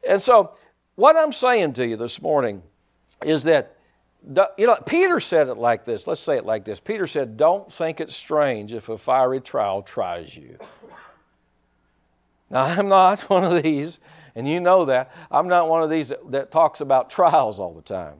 And 0.08 0.22
so, 0.22 0.54
what 0.94 1.16
I'm 1.16 1.32
saying 1.32 1.74
to 1.74 1.86
you 1.86 1.96
this 1.96 2.22
morning 2.22 2.62
is 3.24 3.44
that, 3.44 3.76
you 4.56 4.66
know, 4.66 4.76
Peter 4.86 5.20
said 5.20 5.48
it 5.48 5.56
like 5.56 5.84
this. 5.84 6.06
Let's 6.06 6.20
say 6.20 6.36
it 6.36 6.44
like 6.44 6.64
this. 6.64 6.80
Peter 6.80 7.06
said, 7.06 7.36
Don't 7.36 7.70
think 7.72 8.00
it 8.00 8.12
strange 8.12 8.72
if 8.72 8.88
a 8.88 8.98
fiery 8.98 9.40
trial 9.40 9.82
tries 9.82 10.36
you. 10.36 10.58
Now, 12.50 12.64
I'm 12.64 12.88
not 12.88 13.20
one 13.30 13.44
of 13.44 13.62
these 13.62 13.98
and 14.34 14.48
you 14.48 14.60
know 14.60 14.84
that. 14.86 15.12
I'm 15.30 15.48
not 15.48 15.68
one 15.68 15.82
of 15.82 15.90
these 15.90 16.08
that, 16.08 16.30
that 16.32 16.50
talks 16.50 16.80
about 16.80 17.10
trials 17.10 17.60
all 17.60 17.74
the 17.74 17.82
time. 17.82 18.16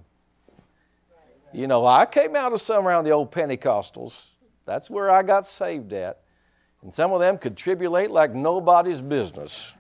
You 1.53 1.67
know, 1.67 1.85
I 1.85 2.07
came 2.07 2.35
out 2.35 2.53
of 2.53 2.61
some 2.61 2.87
around 2.87 3.05
the 3.05 3.11
old 3.11 3.31
Pentecostals. 3.31 4.31
That's 4.65 4.89
where 4.89 5.11
I 5.11 5.23
got 5.23 5.47
saved 5.47 5.93
at. 5.93 6.21
And 6.83 6.93
some 6.93 7.13
of 7.13 7.21
them 7.21 7.39
could 7.39 7.57
tribulate 7.57 8.11
like 8.11 8.35
nobody's 8.35 9.01
business. 9.01 9.73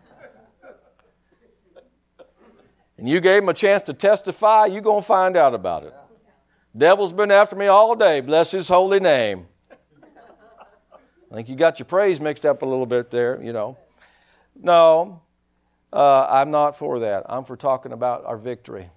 and 2.99 3.09
you 3.09 3.21
gave 3.21 3.43
them 3.43 3.49
a 3.49 3.55
chance 3.55 3.83
to 3.85 3.95
testify, 3.95 4.67
you're 4.67 4.83
going 4.83 5.01
to 5.01 5.07
find 5.07 5.37
out 5.37 5.55
about 5.55 5.85
it. 5.85 5.95
Devil's 6.77 7.13
been 7.13 7.31
after 7.31 7.57
me 7.57 7.67
all 7.67 7.95
day. 7.95 8.21
Bless 8.21 8.53
his 8.53 8.69
holy 8.69 9.01
name. 9.01 9.47
I 11.31 11.35
think 11.35 11.49
you 11.49 11.57
got 11.57 11.79
your 11.79 11.87
praise 11.87 12.21
mixed 12.21 12.45
up 12.45 12.63
a 12.63 12.67
little 12.67 12.87
bit 12.87 13.11
there, 13.11 13.43
you 13.43 13.55
know. 13.55 13.79
No, 14.55 15.22
uh, 15.93 16.27
I'm 16.29 16.51
not 16.51 16.77
for 16.77 17.01
that. 17.01 17.25
I'm 17.29 17.45
for 17.45 17.57
talking 17.57 17.93
about 17.93 18.25
our 18.25 18.37
victory. 18.37 18.91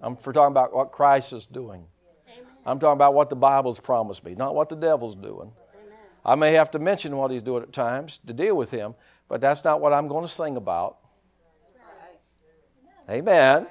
I'm 0.00 0.16
for 0.16 0.32
talking 0.32 0.50
about 0.50 0.74
what 0.74 0.90
Christ 0.90 1.32
is 1.32 1.46
doing. 1.46 1.86
I'm 2.66 2.78
talking 2.78 2.94
about 2.94 3.14
what 3.14 3.30
the 3.30 3.36
Bible's 3.36 3.80
promised 3.80 4.24
me, 4.24 4.34
not 4.34 4.54
what 4.54 4.68
the 4.68 4.76
devil's 4.76 5.14
doing. 5.14 5.52
I 6.24 6.34
may 6.36 6.52
have 6.52 6.70
to 6.72 6.78
mention 6.78 7.16
what 7.16 7.30
he's 7.30 7.42
doing 7.42 7.62
at 7.62 7.72
times 7.72 8.18
to 8.26 8.32
deal 8.32 8.56
with 8.56 8.70
him, 8.70 8.94
but 9.28 9.40
that's 9.40 9.64
not 9.64 9.80
what 9.80 9.92
I'm 9.92 10.08
going 10.08 10.24
to 10.24 10.30
sing 10.30 10.56
about. 10.56 10.98
Amen. 13.10 13.66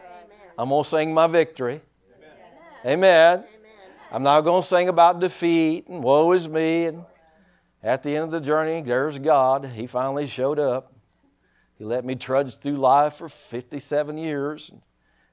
I'm 0.58 0.70
going 0.70 0.84
to 0.84 0.90
sing 0.90 1.14
my 1.14 1.28
victory. 1.28 1.82
Amen. 2.86 3.46
I'm 4.12 4.24
not 4.24 4.42
going 4.42 4.62
to 4.62 4.68
sing 4.68 4.90
about 4.90 5.20
defeat 5.20 5.88
and 5.88 6.04
woe 6.04 6.34
is 6.34 6.50
me. 6.50 6.86
And 6.86 7.06
at 7.82 8.04
the 8.04 8.14
end 8.16 8.26
of 8.26 8.32
the 8.32 8.42
journey, 8.42 8.82
there's 8.82 9.18
God. 9.20 9.66
He 9.66 9.88
finally 9.88 10.28
showed 10.28 10.60
up. 10.60 10.94
He 11.82 11.86
let 11.86 12.06
me 12.06 12.14
trudge 12.14 12.58
through 12.58 12.78
life 12.78 13.16
for 13.16 13.28
57 13.28 14.16
years. 14.16 14.70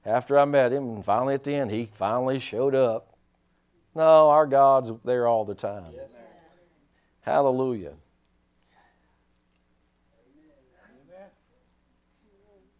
After 0.02 0.38
I 0.38 0.47
met 0.47 0.73
him, 0.73 0.88
and 0.95 1.05
finally 1.05 1.35
at 1.35 1.45
the 1.45 1.55
end, 1.55 1.71
he 1.71 1.90
finally 1.93 2.38
showed 2.38 2.75
up. 2.75 3.19
No, 3.95 4.31
our 4.31 4.47
God's 4.47 4.90
there 5.05 5.26
all 5.26 5.45
the 5.45 5.55
time. 5.55 5.93
Hallelujah. 7.21 7.93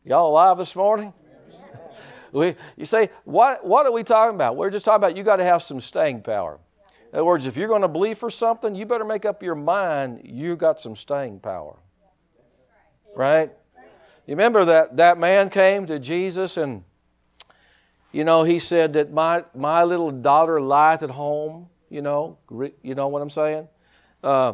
Y'all 0.03 0.31
alive 0.31 0.57
this 0.57 0.75
morning? 0.75 1.13
we, 2.33 2.55
you 2.79 2.87
say, 2.87 3.11
what, 3.25 3.67
what 3.67 3.85
are 3.85 3.93
we 3.93 4.03
talking 4.03 4.35
about? 4.35 4.57
We're 4.57 4.71
just 4.71 4.87
talking 4.87 5.05
about 5.05 5.15
you 5.15 5.23
got 5.23 5.37
to 5.37 5.45
have 5.45 5.63
some 5.63 5.79
staying 5.79 6.23
power. 6.23 6.59
In 7.13 7.17
other 7.17 7.25
words, 7.27 7.45
if 7.45 7.55
you're 7.55 7.69
going 7.69 7.83
to 7.83 7.89
believe 7.89 8.17
for 8.17 8.31
something, 8.31 8.75
you 8.75 8.87
better 8.87 9.05
make 9.05 9.27
up 9.27 9.43
your 9.43 9.55
mind 9.55 10.23
you 10.25 10.57
got 10.57 10.81
some 10.81 10.97
staying 10.97 11.41
power. 11.41 11.77
Right? 13.15 13.51
You 14.29 14.33
remember 14.33 14.67
that 14.67 14.99
that 14.99 15.17
man 15.17 15.49
came 15.49 15.87
to 15.87 15.99
Jesus 15.99 16.59
and 16.59 16.85
you 18.13 18.25
know 18.25 18.43
he 18.45 18.59
said 18.59 18.93
that 18.93 19.11
my 19.11 19.43
my 19.55 19.85
little 19.85 20.11
daughter 20.11 20.61
lieth 20.61 21.03
at 21.03 21.09
home. 21.09 21.71
You 21.89 22.03
know, 22.03 22.37
you 22.83 22.95
know 22.95 23.09
what 23.09 23.23
I'm 23.23 23.31
saying. 23.31 23.69
Uh, 24.23 24.53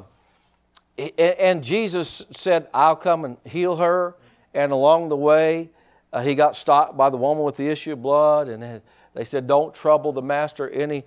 and 1.18 1.64
Jesus 1.64 2.24
said, 2.30 2.68
"I'll 2.72 2.94
come 2.94 3.24
and 3.24 3.36
heal 3.44 3.74
her." 3.74 4.14
And 4.54 4.70
along 4.70 5.08
the 5.08 5.16
way, 5.16 5.70
uh, 6.12 6.22
he 6.22 6.36
got 6.36 6.54
stopped 6.54 6.96
by 6.96 7.10
the 7.10 7.16
woman 7.16 7.42
with 7.42 7.56
the 7.56 7.66
issue 7.66 7.94
of 7.94 8.00
blood, 8.00 8.46
and 8.46 8.80
they 9.12 9.24
said, 9.24 9.48
"Don't 9.48 9.74
trouble 9.74 10.12
the 10.12 10.22
master 10.22 10.70
any 10.70 11.04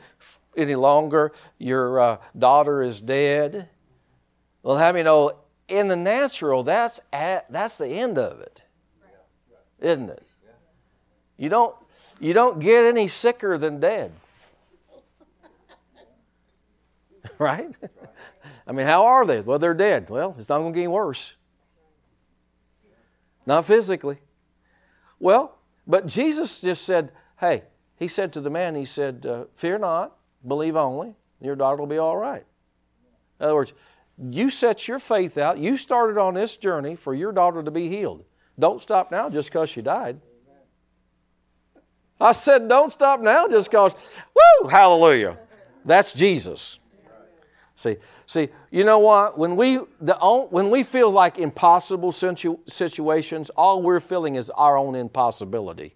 any 0.58 0.76
longer. 0.76 1.32
Your 1.58 2.02
uh, 2.02 2.18
daughter 2.38 2.84
is 2.84 3.00
dead." 3.00 3.70
Well, 4.62 4.76
have 4.76 4.98
you 4.98 5.06
know, 5.06 5.32
in 5.68 5.88
the 5.88 5.96
natural, 5.96 6.64
that's 6.64 7.00
at, 7.12 7.52
that's 7.52 7.78
the 7.78 7.88
end 7.88 8.18
of 8.18 8.40
it, 8.40 8.64
isn't 9.80 10.10
it? 10.10 10.24
You 11.38 11.50
don't 11.50 11.76
you 12.20 12.34
don't 12.34 12.60
get 12.60 12.86
any 12.86 13.08
sicker 13.08 13.58
than 13.58 13.80
dead, 13.80 14.12
right? 17.38 17.76
I 18.66 18.72
mean, 18.72 18.88
how 18.88 19.06
are 19.06 19.26
they? 19.26 19.42
Well, 19.42 19.60
they're 19.60 19.74
dead. 19.74 20.10
Well, 20.10 20.36
it's 20.38 20.50
not 20.50 20.60
going 20.60 20.74
to 20.74 20.76
get 20.76 20.84
any 20.84 20.88
worse. 20.88 21.36
Not 23.46 23.66
physically. 23.66 24.18
Well, 25.20 25.58
but 25.86 26.08
Jesus 26.08 26.60
just 26.60 26.84
said, 26.84 27.12
hey, 27.40 27.64
he 27.98 28.08
said 28.08 28.34
to 28.34 28.42
the 28.42 28.50
man, 28.50 28.76
he 28.76 28.84
said, 28.84 29.26
uh, 29.26 29.46
fear 29.56 29.78
not, 29.78 30.18
believe 30.46 30.76
only, 30.76 31.16
your 31.40 31.56
daughter 31.56 31.78
will 31.78 31.88
be 31.88 31.98
all 31.98 32.18
right. 32.18 32.46
In 33.40 33.46
other 33.46 33.56
words, 33.56 33.74
you 34.18 34.50
set 34.50 34.88
your 34.88 35.00
faith 35.00 35.38
out. 35.38 35.58
You 35.58 35.78
started 35.78 36.20
on 36.20 36.34
this 36.34 36.58
journey 36.58 36.96
for 36.96 37.14
your 37.14 37.32
daughter 37.32 37.62
to 37.64 37.72
be 37.72 37.88
healed. 37.88 38.26
Don't 38.60 38.82
stop 38.82 39.12
now 39.12 39.30
just 39.30 39.50
because 39.50 39.70
she 39.70 39.82
died. 39.82 40.20
I 42.20 42.32
said, 42.32 42.68
don't 42.68 42.92
stop 42.92 43.22
now 43.22 43.48
just 43.48 43.70
because, 43.70 43.94
woo, 44.36 44.70
hallelujah. 44.70 45.38
That's 45.86 46.14
Jesus. 46.14 46.80
See, 47.76 47.98
see, 48.26 48.50
you 48.72 48.84
know 48.84 48.98
what? 48.98 49.38
When 49.38 49.56
we, 49.56 49.80
the, 50.02 50.16
when 50.50 50.72
we 50.72 50.82
feel 50.82 51.12
like 51.12 51.38
impossible 51.38 52.12
situ, 52.12 52.58
situations, 52.66 53.52
all 53.52 53.84
we're 53.84 54.00
feeling 54.00 54.34
is 54.34 54.50
our 54.50 54.78
own 54.78 54.96
impossibility, 54.96 55.96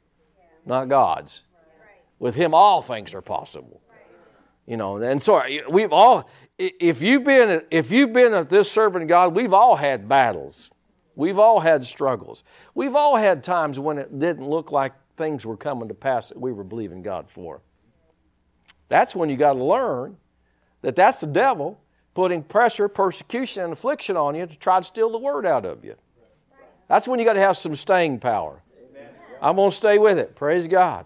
not 0.63 0.90
God's. 0.90 1.44
With 2.20 2.36
Him, 2.36 2.54
all 2.54 2.84
things 2.84 3.16
are 3.16 3.22
possible. 3.22 3.82
You 4.68 4.78
know, 4.78 4.98
and 4.98 5.22
so 5.22 5.42
we've 5.72 5.92
all, 5.92 6.30
if 6.62 7.01
you've 7.01 7.24
been, 7.24 7.63
if 7.72 7.91
you've 7.91 8.13
been 8.13 8.34
at 8.34 8.50
this 8.50 8.72
serving 8.72 9.08
God, 9.08 9.34
we've 9.36 9.53
all 9.53 9.75
had 9.75 10.08
battles. 10.08 10.72
We've 11.15 11.39
all 11.39 11.60
had 11.60 11.84
struggles. 11.84 12.44
We've 12.74 12.96
all 12.96 13.15
had 13.15 13.44
times 13.44 13.80
when 13.80 13.98
it 13.98 14.20
didn't 14.20 14.48
look 14.48 14.72
like 14.72 14.94
things 15.18 15.46
were 15.46 15.58
coming 15.58 15.88
to 15.88 15.94
pass 15.94 16.30
that 16.30 16.39
we 16.39 16.51
were 16.51 16.63
believing 16.63 17.01
God 17.01 17.30
for. 17.30 17.62
That's 18.89 19.15
when 19.15 19.30
you 19.30 19.38
got 19.38 19.53
to 19.53 19.63
learn 19.63 20.18
that 20.82 20.96
that's 20.96 21.20
the 21.20 21.27
devil 21.27 21.80
putting 22.13 22.44
pressure, 22.44 22.88
persecution, 22.88 23.63
and 23.63 23.74
affliction 23.74 24.18
on 24.18 24.36
you 24.36 24.46
to 24.46 24.56
try 24.58 24.80
to 24.80 24.84
steal 24.84 25.10
the 25.10 25.18
word 25.18 25.46
out 25.46 25.65
of 25.65 25.84
you. 25.86 25.96
That's 26.88 27.08
when 27.08 27.20
you 27.20 27.25
got 27.25 27.34
to 27.34 27.39
have 27.39 27.58
some 27.58 27.75
staying 27.75 28.20
power. 28.20 28.58
I'm 29.41 29.56
going 29.56 29.72
to 29.72 29.75
stay 29.75 29.98
with 29.98 30.20
it. 30.20 30.36
Praise 30.36 30.68
God. 30.68 31.06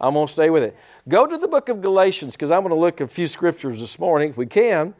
I'm 0.00 0.14
going 0.14 0.26
to 0.26 0.32
stay 0.32 0.48
with 0.50 0.62
it. 0.62 0.76
Go 1.08 1.26
to 1.26 1.38
the 1.38 1.48
book 1.48 1.68
of 1.68 1.80
Galatians 1.80 2.36
because 2.36 2.50
I'm 2.50 2.60
going 2.60 2.70
to 2.70 2.80
look 2.80 3.00
at 3.00 3.04
a 3.04 3.08
few 3.08 3.26
scriptures 3.26 3.80
this 3.80 3.98
morning, 3.98 4.30
if 4.30 4.36
we 4.36 4.46
can, 4.46 4.94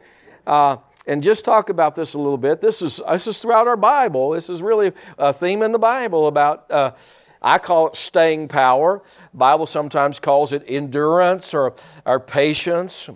uh, 0.47 0.77
and 1.05 1.21
just 1.21 1.45
talk 1.45 1.69
about 1.69 1.95
this 1.95 2.13
a 2.13 2.17
little 2.17 2.37
bit. 2.37 2.61
This 2.61 2.81
is, 2.81 3.01
this 3.09 3.27
is 3.27 3.39
throughout 3.39 3.67
our 3.67 3.77
Bible. 3.77 4.31
This 4.31 4.49
is 4.49 4.61
really 4.61 4.91
a 5.17 5.31
theme 5.31 5.61
in 5.61 5.71
the 5.71 5.79
Bible 5.79 6.27
about. 6.27 6.69
Uh, 6.71 6.91
I 7.43 7.57
call 7.57 7.87
it 7.87 7.95
staying 7.95 8.49
power. 8.49 9.01
Bible 9.33 9.65
sometimes 9.65 10.19
calls 10.19 10.53
it 10.53 10.63
endurance 10.67 11.55
or, 11.55 11.73
or 12.05 12.19
patience. 12.19 13.09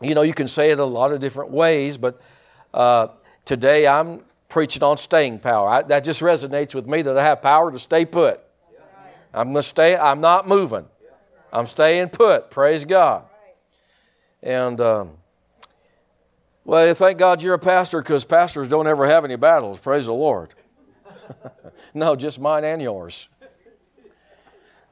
You 0.00 0.14
know, 0.14 0.22
you 0.22 0.32
can 0.32 0.48
say 0.48 0.70
it 0.70 0.80
a 0.80 0.84
lot 0.84 1.12
of 1.12 1.20
different 1.20 1.50
ways, 1.50 1.98
but 1.98 2.22
uh, 2.72 3.08
today 3.44 3.86
I'm 3.86 4.22
preaching 4.48 4.82
on 4.82 4.96
staying 4.96 5.40
power. 5.40 5.68
I, 5.68 5.82
that 5.82 6.04
just 6.04 6.22
resonates 6.22 6.74
with 6.74 6.86
me 6.86 7.02
that 7.02 7.18
I 7.18 7.22
have 7.22 7.42
power 7.42 7.70
to 7.70 7.78
stay 7.78 8.06
put. 8.06 8.40
I'm 9.34 9.48
going 9.48 9.56
to 9.56 9.62
stay, 9.62 9.94
I'm 9.94 10.22
not 10.22 10.48
moving. 10.48 10.86
I'm 11.52 11.66
staying 11.66 12.10
put. 12.10 12.50
Praise 12.50 12.84
God. 12.84 13.24
And, 14.42 14.80
um, 14.80 15.10
well, 16.64 16.94
thank 16.94 17.18
God 17.18 17.42
you're 17.42 17.54
a 17.54 17.58
pastor 17.58 18.00
because 18.00 18.24
pastors 18.24 18.68
don't 18.68 18.86
ever 18.86 19.06
have 19.06 19.24
any 19.24 19.36
battles. 19.36 19.80
Praise 19.80 20.06
the 20.06 20.12
Lord. 20.12 20.54
no, 21.94 22.16
just 22.16 22.40
mine 22.40 22.64
and 22.64 22.80
yours. 22.80 23.28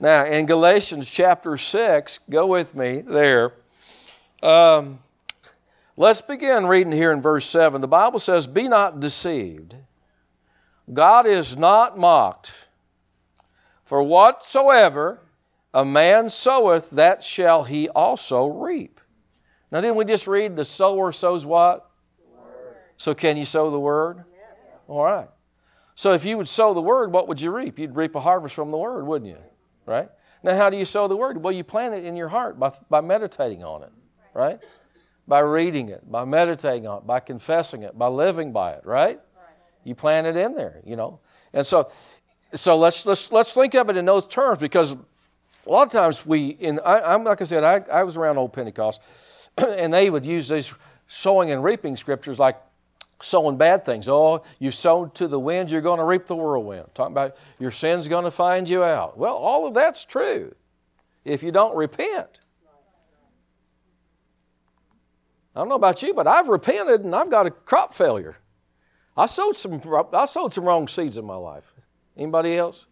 Now, 0.01 0.25
in 0.25 0.47
Galatians 0.47 1.11
chapter 1.11 1.57
6, 1.57 2.21
go 2.31 2.47
with 2.47 2.75
me 2.75 3.01
there. 3.01 3.53
Um, 4.43 5.01
let's 5.97 6.21
begin 6.21 6.67
reading 6.67 6.93
here 6.93 7.13
in 7.13 7.21
verse 7.21 7.47
7. 7.47 7.81
The 7.81 7.89
Bible 7.89 8.21
says, 8.21 8.47
Be 8.47 8.69
not 8.69 9.01
deceived. 9.01 9.75
God 10.93 11.27
is 11.27 11.57
not 11.57 11.99
mocked. 11.99 12.53
For 13.85 14.03
whatsoever 14.03 15.21
a 15.75 15.85
man 15.85 16.29
soweth, 16.29 16.91
that 16.91 17.23
shall 17.23 17.65
he 17.65 17.89
also 17.89 18.47
reap. 18.47 19.01
Now, 19.71 19.81
didn't 19.81 19.97
we 19.97 20.05
just 20.05 20.27
read 20.27 20.57
the 20.57 20.65
sower 20.65 21.13
sows 21.13 21.45
what? 21.45 21.91
So, 22.97 23.15
can 23.15 23.37
you 23.37 23.45
sow 23.45 23.71
the 23.71 23.79
word? 23.79 24.25
Yes. 24.33 24.81
All 24.89 25.05
right. 25.05 25.29
So, 25.95 26.15
if 26.15 26.25
you 26.25 26.37
would 26.37 26.49
sow 26.49 26.75
the 26.75 26.81
word, 26.81 27.13
what 27.13 27.29
would 27.29 27.41
you 27.41 27.51
reap? 27.51 27.79
You'd 27.79 27.95
reap 27.95 28.15
a 28.15 28.21
harvest 28.21 28.55
from 28.55 28.71
the 28.71 28.77
word, 28.79 29.07
wouldn't 29.07 29.31
you? 29.31 29.39
right? 29.89 30.09
Now, 30.43 30.55
how 30.55 30.71
do 30.71 30.77
you 30.77 30.85
sow 30.85 31.09
the 31.09 31.17
word? 31.17 31.43
Well, 31.43 31.53
you 31.53 31.65
plant 31.65 31.95
it 31.95 32.05
in 32.05 32.15
your 32.15 32.29
heart 32.29 32.61
by, 32.61 32.73
by 32.89 33.01
meditating 33.01 33.65
on 33.65 33.83
it, 33.83 33.93
right? 34.35 34.61
By 35.27 35.41
reading 35.41 35.89
it, 35.89 36.09
by 36.09 36.25
meditating 36.25 36.87
on 36.87 36.99
it, 36.99 37.07
by 37.07 37.21
confessing 37.21 37.83
it, 37.83 37.99
by 37.99 38.07
living 38.07 38.53
by 38.53 38.73
it, 38.73 38.83
right? 38.85 39.19
You 39.85 39.95
plant 39.95 40.27
it 40.27 40.37
in 40.37 40.55
there, 40.55 40.81
you 40.85 40.97
know. 40.97 41.21
And 41.53 41.67
so, 41.67 41.91
so 42.55 42.77
let's 42.77 43.05
let's 43.07 43.33
let's 43.33 43.53
think 43.53 43.75
of 43.75 43.89
it 43.91 43.97
in 43.97 44.05
those 44.05 44.27
terms 44.27 44.59
because 44.59 44.97
a 45.69 45.71
lot 45.71 45.87
of 45.87 45.93
times 45.93 46.25
we, 46.25 46.49
in 46.49 46.81
I, 46.81 47.15
am 47.15 47.25
like 47.25 47.43
I 47.43 47.45
said, 47.45 47.63
I, 47.63 47.85
I 47.93 48.03
was 48.03 48.17
around 48.17 48.39
old 48.39 48.53
Pentecost, 48.53 49.03
and 49.59 49.93
they 49.93 50.09
would 50.09 50.25
use 50.25 50.49
these 50.49 50.73
sowing 51.07 51.53
and 51.53 51.63
reaping 51.63 51.95
scriptures 51.95 52.39
like 52.39 52.57
sowing 53.21 53.57
bad 53.59 53.85
things. 53.85 54.09
Oh, 54.09 54.43
you 54.59 54.71
sowed 54.71 55.15
to 55.17 55.29
the 55.29 55.39
wind, 55.39 55.71
you're 55.71 55.83
going 55.83 55.99
to 55.99 56.05
reap 56.05 56.27
the 56.27 56.37
whirlwind. 56.37 56.87
Talking 56.95 57.13
about 57.13 57.37
your 57.59 57.71
sin's 57.71 58.09
going 58.09 58.25
to 58.25 58.31
find 58.31 58.69
you 58.69 58.83
out. 58.83 59.19
Well, 59.19 59.35
all 59.35 59.67
of 59.67 59.75
that's 59.75 60.05
true 60.05 60.55
if 61.25 61.43
you 61.43 61.53
don't 61.53 61.77
repent. 61.77 62.41
I 65.55 65.61
don't 65.61 65.69
know 65.69 65.75
about 65.75 66.03
you, 66.03 66.15
but 66.15 66.27
I've 66.27 66.49
repented 66.49 67.01
and 67.01 67.15
I've 67.15 67.31
got 67.31 67.47
a 67.47 67.51
crop 67.51 67.93
failure. 67.93 68.39
I 69.17 69.27
sowed 69.27 69.57
some, 69.57 69.81
I 70.13 70.27
sowed 70.27 70.53
some 70.53 70.65
wrong 70.65 70.87
seeds 70.87 71.17
in 71.17 71.25
my 71.25 71.35
life. 71.35 71.75
Anybody 72.17 72.57
else? 72.57 72.87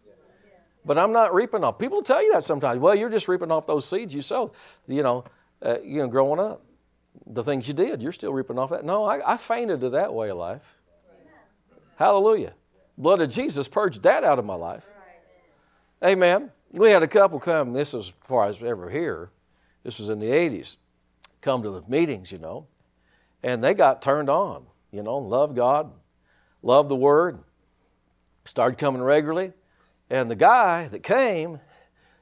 But 0.87 0.97
I'm 0.97 1.11
not 1.11 1.33
reaping 1.33 1.65
off. 1.65 1.77
People 1.77 2.01
tell 2.01 2.23
you 2.23 2.31
that 2.33 2.45
sometimes. 2.45 2.79
Well, 2.79 2.95
you're 2.95 3.09
just 3.09 3.27
reaping 3.27 3.51
off 3.51 3.67
those 3.67 3.87
seeds 3.87 4.13
you 4.13 4.21
sowed, 4.21 4.51
you 4.87 5.03
know, 5.03 5.25
uh, 5.61 5.79
you 5.83 5.99
know, 5.99 6.07
growing 6.07 6.39
up. 6.39 6.63
The 7.25 7.43
things 7.43 7.67
you 7.67 7.73
did, 7.73 8.01
you're 8.01 8.13
still 8.13 8.31
reaping 8.31 8.57
off 8.57 8.69
that. 8.69 8.85
No, 8.85 9.03
I, 9.03 9.33
I 9.33 9.37
fainted 9.37 9.81
to 9.81 9.89
that 9.89 10.13
way 10.13 10.29
of 10.29 10.37
life. 10.37 10.75
Hallelujah. 11.97 12.53
Blood 12.97 13.21
of 13.21 13.29
Jesus 13.29 13.67
purged 13.67 14.03
that 14.03 14.23
out 14.23 14.39
of 14.39 14.45
my 14.45 14.53
life. 14.53 14.87
Amen. 16.03 16.51
We 16.71 16.91
had 16.91 17.03
a 17.03 17.07
couple 17.07 17.39
come, 17.39 17.73
this 17.73 17.93
is 17.93 18.09
as 18.09 18.13
far 18.21 18.47
as 18.47 18.61
ever 18.61 18.89
here, 18.89 19.31
this 19.83 19.99
was 19.99 20.09
in 20.09 20.19
the 20.19 20.27
80s, 20.27 20.77
come 21.41 21.63
to 21.63 21.69
the 21.69 21.81
meetings, 21.87 22.31
you 22.31 22.37
know, 22.37 22.67
and 23.41 23.63
they 23.63 23.73
got 23.73 24.01
turned 24.01 24.29
on, 24.29 24.65
you 24.91 25.01
know, 25.01 25.17
love 25.17 25.55
God, 25.55 25.91
love 26.61 26.87
the 26.87 26.95
Word, 26.95 27.39
started 28.45 28.77
coming 28.77 29.01
regularly. 29.01 29.53
And 30.09 30.31
the 30.31 30.35
guy 30.35 30.87
that 30.87 31.03
came, 31.03 31.59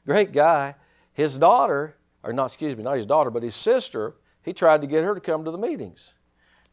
great 0.05 0.31
guy, 0.31 0.75
his 1.13 1.37
daughter, 1.37 1.97
or 2.23 2.33
not, 2.33 2.45
excuse 2.45 2.75
me, 2.75 2.83
not 2.83 2.97
his 2.97 3.05
daughter, 3.05 3.29
but 3.29 3.43
his 3.43 3.55
sister, 3.55 4.15
he 4.41 4.53
tried 4.53 4.81
to 4.81 4.87
get 4.87 5.03
her 5.03 5.13
to 5.13 5.21
come 5.21 5.45
to 5.45 5.51
the 5.51 5.57
meetings. 5.57 6.13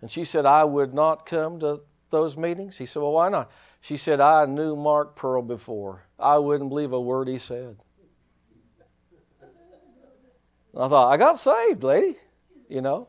And 0.01 0.11
she 0.11 0.25
said, 0.25 0.47
I 0.47 0.65
would 0.65 0.95
not 0.95 1.27
come 1.27 1.61
to 1.61 1.81
those 2.11 2.37
meetings. 2.37 2.79
He 2.79 2.87
said, 2.87 3.03
Well, 3.03 3.13
why 3.13 3.29
not? 3.29 3.51
She 3.81 3.97
said, 3.97 4.21
I 4.21 4.47
knew 4.47 4.77
Mark 4.77 5.17
Pearl 5.17 5.43
before. 5.43 6.07
I 6.19 6.39
wouldn't 6.39 6.71
believe 6.71 6.93
a 6.93 7.01
word 7.01 7.29
he 7.29 7.39
said. 7.39 7.77
And 10.75 10.85
I 10.85 10.89
thought, 10.89 11.13
I 11.13 11.17
got 11.17 11.39
saved, 11.39 11.85
lady, 11.85 12.17
you 12.69 12.81
know. 12.81 13.09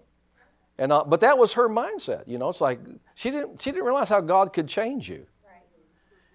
And 0.78 0.92
uh, 0.92 1.04
but 1.06 1.22
that 1.22 1.38
was 1.38 1.54
her 1.54 1.70
mindset, 1.70 2.28
you 2.28 2.38
know. 2.38 2.50
It's 2.50 2.62
like 2.62 2.80
she 3.14 3.30
didn't 3.30 3.62
she 3.62 3.72
didn't 3.72 3.86
realize 3.86 4.10
how 4.10 4.22
God 4.22 4.54
could 4.54 4.68
change 4.68 5.08
you. 5.08 5.28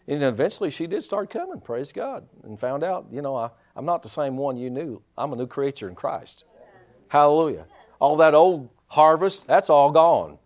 And 0.08 0.22
eventually 0.22 0.70
she 0.70 0.86
did 0.86 1.04
start 1.04 1.28
coming, 1.28 1.60
praise 1.60 1.92
God, 1.92 2.26
and 2.42 2.58
found 2.58 2.82
out, 2.82 3.06
you 3.12 3.20
know, 3.20 3.36
I, 3.36 3.50
I'm 3.76 3.84
not 3.84 4.02
the 4.02 4.08
same 4.08 4.38
one 4.38 4.56
you 4.56 4.70
knew. 4.70 5.02
I'm 5.18 5.34
a 5.34 5.36
new 5.36 5.46
creature 5.46 5.86
in 5.86 5.94
Christ. 5.94 6.44
Hallelujah. 7.08 7.66
All 8.00 8.16
that 8.16 8.32
old 8.32 8.70
harvest, 8.86 9.46
that's 9.46 9.68
all 9.68 9.90
gone. 9.90 10.38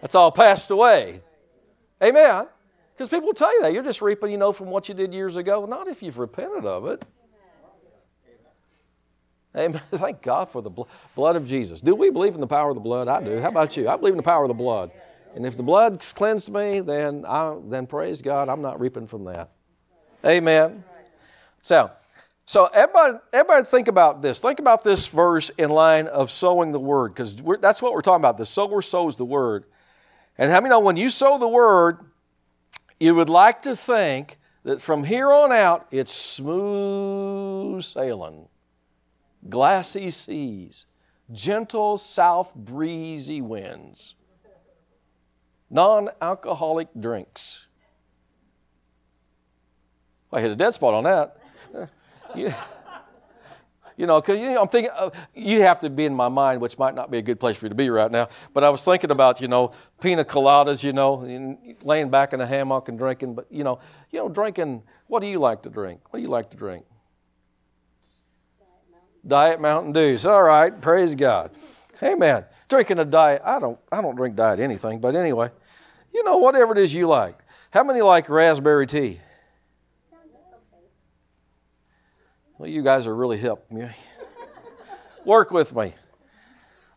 That's 0.00 0.16
all 0.16 0.32
passed 0.32 0.72
away. 0.72 1.22
Amen. 2.02 2.48
Because 2.94 3.08
people 3.08 3.32
tell 3.32 3.54
you 3.54 3.62
that. 3.62 3.72
You're 3.72 3.84
just 3.84 4.02
reaping, 4.02 4.32
you 4.32 4.38
know, 4.38 4.52
from 4.52 4.70
what 4.70 4.88
you 4.88 4.94
did 4.94 5.14
years 5.14 5.36
ago. 5.36 5.66
Not 5.66 5.86
if 5.86 6.02
you've 6.02 6.18
repented 6.18 6.66
of 6.66 6.86
it. 6.86 7.04
Amen. 9.56 9.80
Thank 9.92 10.20
God 10.20 10.50
for 10.50 10.62
the 10.62 10.84
blood 11.14 11.36
of 11.36 11.46
Jesus. 11.46 11.80
Do 11.80 11.94
we 11.94 12.10
believe 12.10 12.34
in 12.34 12.40
the 12.40 12.46
power 12.48 12.70
of 12.70 12.74
the 12.74 12.80
blood? 12.80 13.06
I 13.06 13.22
do. 13.22 13.40
How 13.40 13.48
about 13.48 13.76
you? 13.76 13.88
I 13.88 13.96
believe 13.96 14.14
in 14.14 14.18
the 14.18 14.22
power 14.24 14.42
of 14.42 14.48
the 14.48 14.54
blood. 14.54 14.90
And 15.36 15.44
if 15.44 15.56
the 15.56 15.62
blood 15.62 16.02
cleansed 16.14 16.50
me, 16.50 16.80
then, 16.80 17.26
I, 17.26 17.54
then 17.68 17.86
praise 17.86 18.22
God, 18.22 18.48
I'm 18.48 18.62
not 18.62 18.80
reaping 18.80 19.06
from 19.06 19.24
that. 19.26 19.50
Amen. 20.24 20.82
So, 21.62 21.90
so 22.46 22.64
everybody, 22.72 23.18
everybody 23.34 23.64
think 23.64 23.86
about 23.86 24.22
this. 24.22 24.40
Think 24.40 24.60
about 24.60 24.82
this 24.82 25.08
verse 25.08 25.50
in 25.50 25.68
line 25.68 26.06
of 26.06 26.30
sowing 26.30 26.72
the 26.72 26.80
word, 26.80 27.14
because 27.14 27.36
that's 27.60 27.82
what 27.82 27.92
we're 27.92 28.00
talking 28.00 28.22
about. 28.22 28.38
The 28.38 28.46
sower 28.46 28.80
sows 28.80 29.16
the 29.16 29.26
word. 29.26 29.66
And 30.38 30.50
how 30.50 30.58
many 30.60 30.70
know 30.70 30.80
when 30.80 30.96
you 30.96 31.10
sow 31.10 31.38
the 31.38 31.46
word, 31.46 31.98
you 32.98 33.14
would 33.14 33.28
like 33.28 33.62
to 33.62 33.76
think 33.76 34.38
that 34.64 34.80
from 34.80 35.04
here 35.04 35.30
on 35.30 35.52
out 35.52 35.86
it's 35.90 36.12
smooth 36.14 37.84
sailing, 37.84 38.48
glassy 39.48 40.10
seas, 40.10 40.86
gentle 41.30 41.98
south 41.98 42.54
breezy 42.54 43.40
winds, 43.40 44.15
non 45.70 46.10
alcoholic 46.20 46.88
drinks. 46.98 47.66
I 50.32 50.40
hit 50.40 50.50
a 50.50 50.56
dead 50.56 50.74
spot 50.74 50.94
on 50.94 51.04
that. 51.04 51.38
yeah. 52.34 52.54
You 53.96 54.06
know, 54.06 54.20
because 54.20 54.38
you 54.38 54.52
know, 54.52 54.60
I'm 54.60 54.68
thinking, 54.68 54.90
uh, 54.94 55.08
you 55.34 55.62
have 55.62 55.80
to 55.80 55.88
be 55.88 56.04
in 56.04 56.14
my 56.14 56.28
mind, 56.28 56.60
which 56.60 56.78
might 56.78 56.94
not 56.94 57.10
be 57.10 57.16
a 57.16 57.22
good 57.22 57.40
place 57.40 57.56
for 57.56 57.64
you 57.64 57.70
to 57.70 57.74
be 57.74 57.88
right 57.88 58.10
now. 58.10 58.28
But 58.52 58.62
I 58.62 58.68
was 58.68 58.84
thinking 58.84 59.10
about, 59.10 59.40
you 59.40 59.48
know, 59.48 59.72
pina 60.02 60.24
coladas, 60.24 60.84
you 60.84 60.92
know, 60.92 61.56
laying 61.82 62.10
back 62.10 62.34
in 62.34 62.40
a 62.42 62.46
hammock 62.46 62.90
and 62.90 62.98
drinking. 62.98 63.34
But, 63.34 63.46
you 63.50 63.64
know, 63.64 63.78
you 64.10 64.18
know, 64.18 64.28
drinking, 64.28 64.82
what 65.06 65.20
do 65.20 65.28
you 65.28 65.38
like 65.38 65.62
to 65.62 65.70
drink? 65.70 66.00
What 66.10 66.18
do 66.18 66.22
you 66.22 66.28
like 66.28 66.50
to 66.50 66.58
drink? 66.58 66.84
Diet 69.26 69.60
Mountain 69.60 69.92
Dews. 69.92 70.26
All 70.26 70.42
right, 70.42 70.78
praise 70.78 71.14
God. 71.14 71.50
Man, 72.02 72.44
drinking 72.68 72.98
a 72.98 73.04
diet, 73.04 73.42
I 73.44 73.58
don't, 73.58 73.78
I 73.90 74.02
don't 74.02 74.16
drink 74.16 74.36
diet 74.36 74.60
anything, 74.60 75.00
but 75.00 75.16
anyway, 75.16 75.50
you 76.12 76.24
know, 76.24 76.38
whatever 76.38 76.72
it 76.72 76.78
is 76.78 76.94
you 76.94 77.06
like. 77.08 77.38
How 77.70 77.84
many 77.84 78.02
like 78.02 78.28
raspberry 78.28 78.86
tea? 78.86 79.20
Well, 82.58 82.70
you 82.70 82.82
guys 82.82 83.06
are 83.06 83.14
really 83.14 83.36
hip. 83.36 83.70
Work 85.24 85.50
with 85.50 85.74
me. 85.74 85.94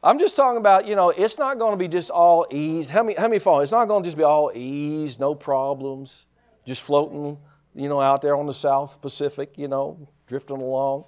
I'm 0.02 0.18
just 0.18 0.36
talking 0.38 0.58
about, 0.58 0.88
you 0.88 0.96
know, 0.96 1.10
it's 1.10 1.38
not 1.38 1.60
going 1.60 1.74
to 1.74 1.78
be 1.78 1.90
just 1.90 2.10
all 2.10 2.48
ease. 2.50 2.90
How 2.90 3.04
many, 3.04 3.18
how 3.18 3.28
many 3.28 3.40
follow? 3.40 3.60
It's 3.60 3.72
not 3.74 3.90
going 3.90 4.02
to 4.04 4.08
just 4.08 4.16
be 4.16 4.24
all 4.24 4.52
ease, 4.56 5.20
no 5.20 5.36
problems, 5.36 6.26
just 6.66 6.82
floating, 6.82 7.38
you 7.76 7.90
know, 7.90 8.00
out 8.00 8.22
there 8.22 8.38
on 8.38 8.46
the 8.46 8.54
South 8.54 9.02
Pacific, 9.02 9.58
you 9.58 9.68
know, 9.68 10.08
drifting 10.28 10.62
along. 10.62 11.04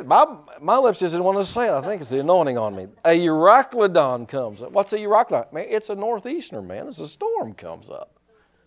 my, 0.06 0.38
my 0.60 0.78
lips 0.78 1.00
just 1.00 1.14
didn't 1.14 1.26
want 1.26 1.40
to 1.40 1.46
say 1.46 1.68
it. 1.68 1.74
I 1.74 1.82
think 1.82 2.02
it's 2.02 2.12
the 2.12 2.20
anointing 2.20 2.58
on 2.58 2.76
me. 2.76 2.88
A 3.04 3.18
Euroclydon 3.20 4.28
comes 4.28 4.62
up. 4.62 4.72
What's 4.72 4.94
a 4.94 4.98
Euroclydon? 4.98 5.52
Man, 5.52 5.66
it's 5.68 5.90
a 5.90 5.96
northeaster, 5.96 6.62
man. 6.62 6.88
It's 6.88 7.00
a 7.00 7.08
storm 7.08 7.54
comes 7.54 7.90
up. 7.90 8.12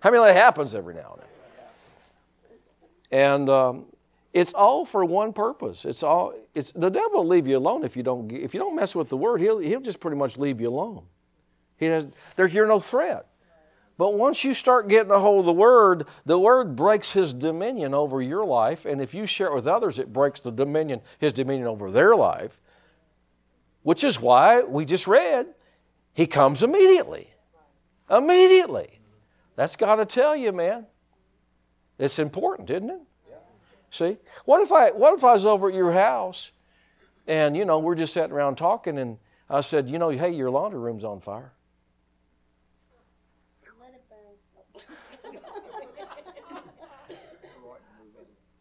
How 0.00 0.10
many 0.10 0.24
that 0.24 0.36
happens 0.36 0.74
every 0.74 0.94
now 0.94 1.16
and 1.18 1.22
then? 1.22 1.28
And 3.10 3.48
um, 3.48 3.86
it's 4.34 4.52
all 4.52 4.84
for 4.84 5.04
one 5.04 5.32
purpose. 5.32 5.84
It's 5.84 6.02
all. 6.02 6.34
It's 6.54 6.72
the 6.72 6.90
devil 6.90 7.20
will 7.20 7.28
leave 7.28 7.46
you 7.46 7.56
alone 7.56 7.84
if 7.84 7.96
you 7.96 8.02
don't 8.02 8.30
if 8.32 8.52
you 8.52 8.58
don't 8.58 8.74
mess 8.74 8.94
with 8.94 9.08
the 9.08 9.16
word. 9.16 9.40
He'll 9.40 9.58
he'll 9.58 9.80
just 9.80 10.00
pretty 10.00 10.16
much 10.16 10.36
leave 10.36 10.60
you 10.60 10.68
alone. 10.68 11.04
He 11.76 11.86
has. 11.86 12.06
They're 12.34 12.48
here 12.48 12.66
no 12.66 12.80
threat. 12.80 13.26
But 13.96 14.14
once 14.14 14.42
you 14.42 14.52
start 14.54 14.88
getting 14.88 15.12
a 15.12 15.20
hold 15.20 15.40
of 15.40 15.46
the 15.46 15.52
Word, 15.52 16.08
the 16.26 16.36
Word 16.36 16.74
breaks 16.74 17.12
His 17.12 17.32
dominion 17.32 17.94
over 17.94 18.20
your 18.20 18.44
life. 18.44 18.84
And 18.86 19.00
if 19.00 19.14
you 19.14 19.24
share 19.24 19.46
it 19.46 19.54
with 19.54 19.68
others, 19.68 20.00
it 20.00 20.12
breaks 20.12 20.40
the 20.40 20.50
dominion, 20.50 21.00
His 21.20 21.32
dominion 21.32 21.68
over 21.68 21.88
their 21.92 22.16
life. 22.16 22.60
Which 23.84 24.02
is 24.02 24.20
why 24.20 24.62
we 24.62 24.84
just 24.84 25.06
read, 25.06 25.46
He 26.12 26.26
comes 26.26 26.64
immediately. 26.64 27.30
Immediately. 28.10 28.98
That's 29.54 29.76
got 29.76 29.96
to 29.96 30.06
tell 30.06 30.34
you, 30.34 30.50
man. 30.50 30.86
It's 31.96 32.18
important, 32.18 32.70
isn't 32.70 32.90
it? 32.90 33.00
See? 33.94 34.16
What 34.44 34.60
if 34.60 34.72
I 34.72 34.90
what 34.90 35.14
if 35.14 35.22
I 35.22 35.34
was 35.34 35.46
over 35.46 35.68
at 35.68 35.74
your 35.74 35.92
house 35.92 36.50
and 37.28 37.56
you 37.56 37.64
know 37.64 37.78
we're 37.78 37.94
just 37.94 38.12
sitting 38.12 38.32
around 38.32 38.56
talking 38.56 38.98
and 38.98 39.18
I 39.48 39.60
said, 39.60 39.88
you 39.88 40.00
know, 40.00 40.08
hey, 40.08 40.32
your 40.32 40.50
laundry 40.50 40.80
room's 40.80 41.04
on 41.04 41.20
fire. 41.20 41.52
Let 43.80 43.94
it 43.94 44.02
burn. 44.10 44.82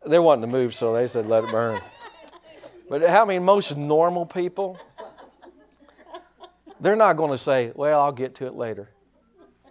They 0.05 0.19
wanting 0.19 0.43
to 0.43 0.47
move, 0.47 0.75
so 0.75 0.93
they 0.93 1.07
said, 1.07 1.25
let 1.25 1.45
it 1.45 1.49
burn. 1.49 1.81
But 2.87 3.01
how 3.09 3.25
many 3.25 3.39
most 3.39 3.75
normal 3.75 4.27
people, 4.27 4.77
they're 6.79 6.95
not 6.95 7.17
going 7.17 7.31
to 7.31 7.39
say, 7.39 7.71
well, 7.73 8.01
I'll 8.01 8.11
get 8.11 8.35
to 8.35 8.45
it 8.45 8.53
later. 8.53 8.91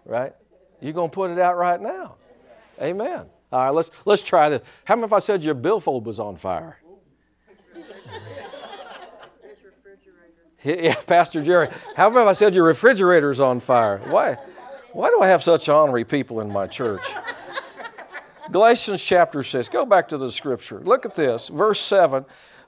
Right? 0.04 0.32
You're 0.80 0.92
going 0.92 1.10
to 1.10 1.14
put 1.14 1.30
it 1.30 1.38
out 1.38 1.56
right 1.56 1.80
now. 1.80 2.16
Amen. 2.80 3.26
All 3.52 3.60
right, 3.60 3.70
let's, 3.70 3.90
let's 4.04 4.22
try 4.22 4.48
this. 4.48 4.62
How 4.84 4.96
many 4.96 5.06
if 5.06 5.12
I 5.12 5.18
said 5.18 5.44
your 5.44 5.54
billfold 5.54 6.06
was 6.06 6.18
on 6.18 6.36
fire? 6.36 6.78
yeah, 10.64 10.94
Pastor 10.94 11.42
Jerry. 11.42 11.68
How 11.96 12.08
about 12.08 12.22
if 12.22 12.28
I 12.28 12.32
said 12.32 12.54
your 12.54 12.64
refrigerator's 12.64 13.40
on 13.40 13.60
fire? 13.60 13.98
Why, 14.06 14.36
why 14.92 15.10
do 15.10 15.20
I 15.20 15.28
have 15.28 15.42
such 15.42 15.68
honorary 15.68 16.04
people 16.04 16.40
in 16.40 16.50
my 16.50 16.66
church? 16.66 17.04
Galatians 18.50 19.04
chapter 19.04 19.42
6. 19.42 19.68
Go 19.68 19.84
back 19.84 20.08
to 20.08 20.18
the 20.18 20.32
scripture. 20.32 20.80
Look 20.80 21.04
at 21.04 21.14
this, 21.14 21.48
verse 21.48 21.80
7. 21.80 22.24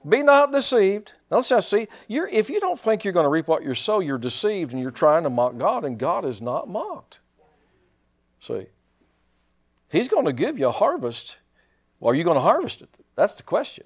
Be 0.07 0.23
not 0.23 0.53
deceived. 0.53 1.12
Now 1.31 1.38
let's 1.38 1.49
just 1.49 1.70
see. 1.70 1.88
You're, 2.09 2.29
if 2.29 2.51
you 2.51 2.61
don't 2.61 2.79
think 2.79 3.05
you're 3.05 3.12
going 3.12 3.25
to 3.25 3.31
reap 3.31 3.49
what 3.49 3.64
you 3.64 3.75
sow, 3.75 4.01
you're 4.01 4.18
deceived 4.18 4.73
and 4.73 4.81
you're 4.81 4.90
trying 4.90 5.23
to 5.23 5.31
mock 5.31 5.57
God, 5.57 5.85
and 5.85 5.99
God 5.99 6.25
is 6.25 6.42
not 6.42 6.68
mocked. 6.68 7.20
See, 8.40 8.66
He's 9.94 10.09
going 10.09 10.24
to 10.24 10.33
give 10.33 10.59
you 10.59 10.66
a 10.66 10.72
harvest. 10.72 11.37
Well, 12.00 12.11
are 12.11 12.16
you 12.16 12.24
going 12.24 12.35
to 12.35 12.40
harvest 12.40 12.83
it? 12.83 12.88
That's 13.14 13.35
the 13.35 13.44
question. 13.44 13.85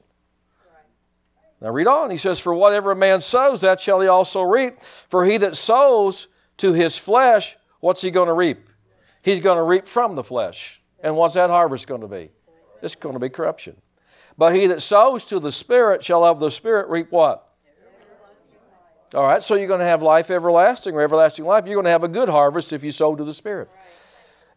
Now 1.61 1.69
read 1.69 1.87
on. 1.87 2.11
He 2.11 2.17
says, 2.17 2.41
For 2.41 2.55
whatever 2.55 2.93
a 2.93 2.97
man 2.97 3.21
sows, 3.21 3.61
that 3.61 3.79
shall 3.79 4.01
he 4.01 4.09
also 4.09 4.41
reap. 4.41 4.81
For 5.11 5.27
he 5.27 5.37
that 5.37 5.55
sows 5.55 6.29
to 6.57 6.73
his 6.73 6.97
flesh, 6.97 7.59
what's 7.81 8.01
he 8.01 8.11
going 8.11 8.29
to 8.29 8.33
reap? 8.33 8.71
He's 9.21 9.41
going 9.41 9.59
to 9.59 9.63
reap 9.63 9.87
from 9.87 10.15
the 10.15 10.25
flesh. 10.25 10.81
And 11.01 11.15
what's 11.15 11.35
that 11.35 11.51
harvest 11.51 11.87
going 11.87 12.01
to 12.01 12.09
be? 12.09 12.31
It's 12.81 12.95
going 12.95 13.13
to 13.13 13.19
be 13.19 13.29
corruption. 13.29 13.77
But 14.39 14.55
he 14.55 14.67
that 14.69 14.81
sows 14.81 15.27
to 15.27 15.39
the 15.39 15.53
Spirit 15.53 16.03
shall 16.03 16.25
of 16.25 16.41
the 16.41 16.51
Spirit 16.51 16.89
reap 16.89 17.13
what? 17.13 17.53
All 19.15 19.25
right, 19.25 19.43
so 19.43 19.57
you're 19.57 19.69
going 19.69 19.81
to 19.81 19.87
have 19.87 20.03
life 20.03 20.31
everlasting 20.31 20.95
or 20.95 21.03
everlasting 21.03 21.45
life. 21.45 21.67
You're 21.67 21.75
going 21.75 21.85
to 21.85 21.91
have 21.91 22.05
a 22.05 22.09
good 22.09 22.31
harvest 22.31 22.73
if 22.73 22.83
you 22.83 22.93
sow 22.93 23.15
to 23.15 23.25
the 23.25 23.35
Spirit. 23.35 23.69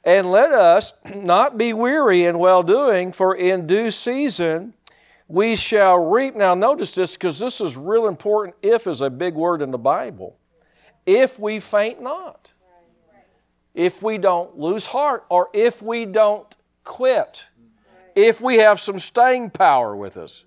And 0.04 0.32
let 0.32 0.52
us 0.52 0.94
not 1.14 1.58
be 1.58 1.74
weary 1.74 2.24
in 2.24 2.40
well 2.40 2.64
doing, 2.64 3.12
for 3.12 3.36
in 3.36 3.68
due 3.68 3.92
season 3.92 4.74
we 5.28 5.56
shall 5.56 5.98
reap. 5.98 6.36
Now, 6.36 6.56
notice 6.56 6.94
this 6.96 7.14
because 7.14 7.40
this 7.40 7.62
is 7.62 7.78
real 7.78 8.08
important. 8.08 8.56
If 8.62 8.88
is 8.88 9.02
a 9.02 9.10
big 9.10 9.36
word 9.36 9.62
in 9.62 9.72
the 9.72 9.78
Bible. 9.78 10.38
If 11.06 11.40
we 11.40 11.60
faint 11.60 12.02
not, 12.02 12.52
if 13.74 14.04
we 14.04 14.18
don't 14.18 14.58
lose 14.58 14.88
heart, 14.88 15.26
or 15.30 15.50
if 15.54 15.82
we 15.82 16.06
don't 16.06 16.56
quit, 16.84 17.48
if 18.16 18.42
we 18.42 18.58
have 18.58 18.80
some 18.80 19.00
staying 19.00 19.52
power 19.52 19.96
with 19.96 20.18
us. 20.18 20.44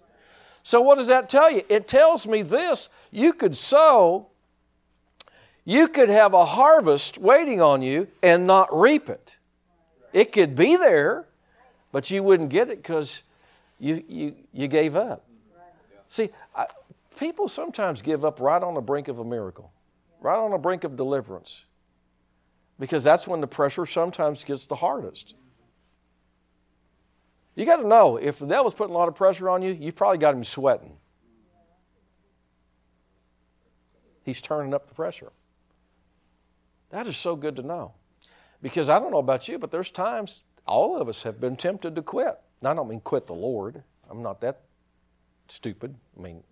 So, 0.63 0.81
what 0.81 0.97
does 0.97 1.09
that 1.09 1.29
tell 1.29 1.51
you? 1.51 1.63
It 1.69 1.89
tells 1.89 2.27
me 2.27 2.43
this 2.43 2.89
you 3.11 3.33
could 3.33 3.57
sow, 3.57 4.29
you 5.65 5.89
could 5.89 6.09
have 6.09 6.35
a 6.35 6.45
harvest 6.45 7.19
waiting 7.19 7.61
on 7.61 7.83
you 7.83 8.09
and 8.23 8.47
not 8.47 8.69
reap 8.77 9.09
it. 9.09 9.37
It 10.15 10.31
could 10.31 10.55
be 10.55 10.77
there, 10.77 11.27
but 11.91 12.09
you 12.09 12.23
wouldn't 12.23 12.49
get 12.49 12.71
it 12.71 12.77
because 12.77 13.25
you, 13.81 14.03
you, 14.09 14.37
you 14.53 14.69
gave 14.69 14.95
up. 14.95 15.27
See, 16.09 16.31
I, 16.55 16.67
people 17.19 17.49
sometimes 17.49 18.01
give 18.01 18.25
up 18.25 18.39
right 18.39 18.63
on 18.63 18.75
the 18.75 18.81
brink 18.81 19.09
of 19.09 19.19
a 19.19 19.25
miracle, 19.25 19.73
right 20.21 20.39
on 20.39 20.53
the 20.53 20.59
brink 20.59 20.85
of 20.85 20.97
deliverance, 20.97 21.65
because 22.79 23.03
that's 23.03 23.27
when 23.27 23.41
the 23.41 23.49
pressure 23.49 23.85
sometimes 23.87 24.45
gets 24.45 24.67
the 24.67 24.77
hardest. 24.77 25.35
You 27.57 27.67
got 27.67 27.77
to 27.77 27.89
know 27.89 28.17
if 28.17 28.39
the 28.39 28.47
devil's 28.47 28.75
putting 28.75 28.95
a 28.95 28.99
lot 28.99 29.09
of 29.09 29.17
pressure 29.17 29.51
on 29.51 29.63
you, 29.63 29.73
you 29.73 29.91
probably 29.91 30.19
got 30.19 30.35
him 30.35 30.45
sweating. 30.45 30.97
He's 34.23 34.41
turning 34.41 34.75
up 34.75 34.87
the 34.89 34.95
pressure. 34.95 35.33
That 36.91 37.09
is 37.09 37.17
so 37.17 37.35
good 37.35 37.57
to 37.57 37.63
know. 37.63 37.95
Because 38.65 38.89
I 38.89 38.99
don't 38.99 39.11
know 39.11 39.19
about 39.19 39.47
you, 39.47 39.59
but 39.59 39.71
there's 39.71 39.91
times 39.91 40.43
all 40.67 40.97
of 40.97 41.07
us 41.07 41.23
have 41.25 41.39
been 41.39 41.55
tempted 41.55 41.95
to 41.97 42.01
quit. 42.01 42.41
Now, 42.63 42.71
I 42.71 42.75
don't 42.75 42.89
mean 42.89 43.01
quit 43.01 43.27
the 43.27 43.35
Lord. 43.35 43.83
I'm 44.09 44.23
not 44.23 44.41
that 44.41 44.63
stupid. 45.49 45.95
I 46.19 46.23
mean, 46.23 46.43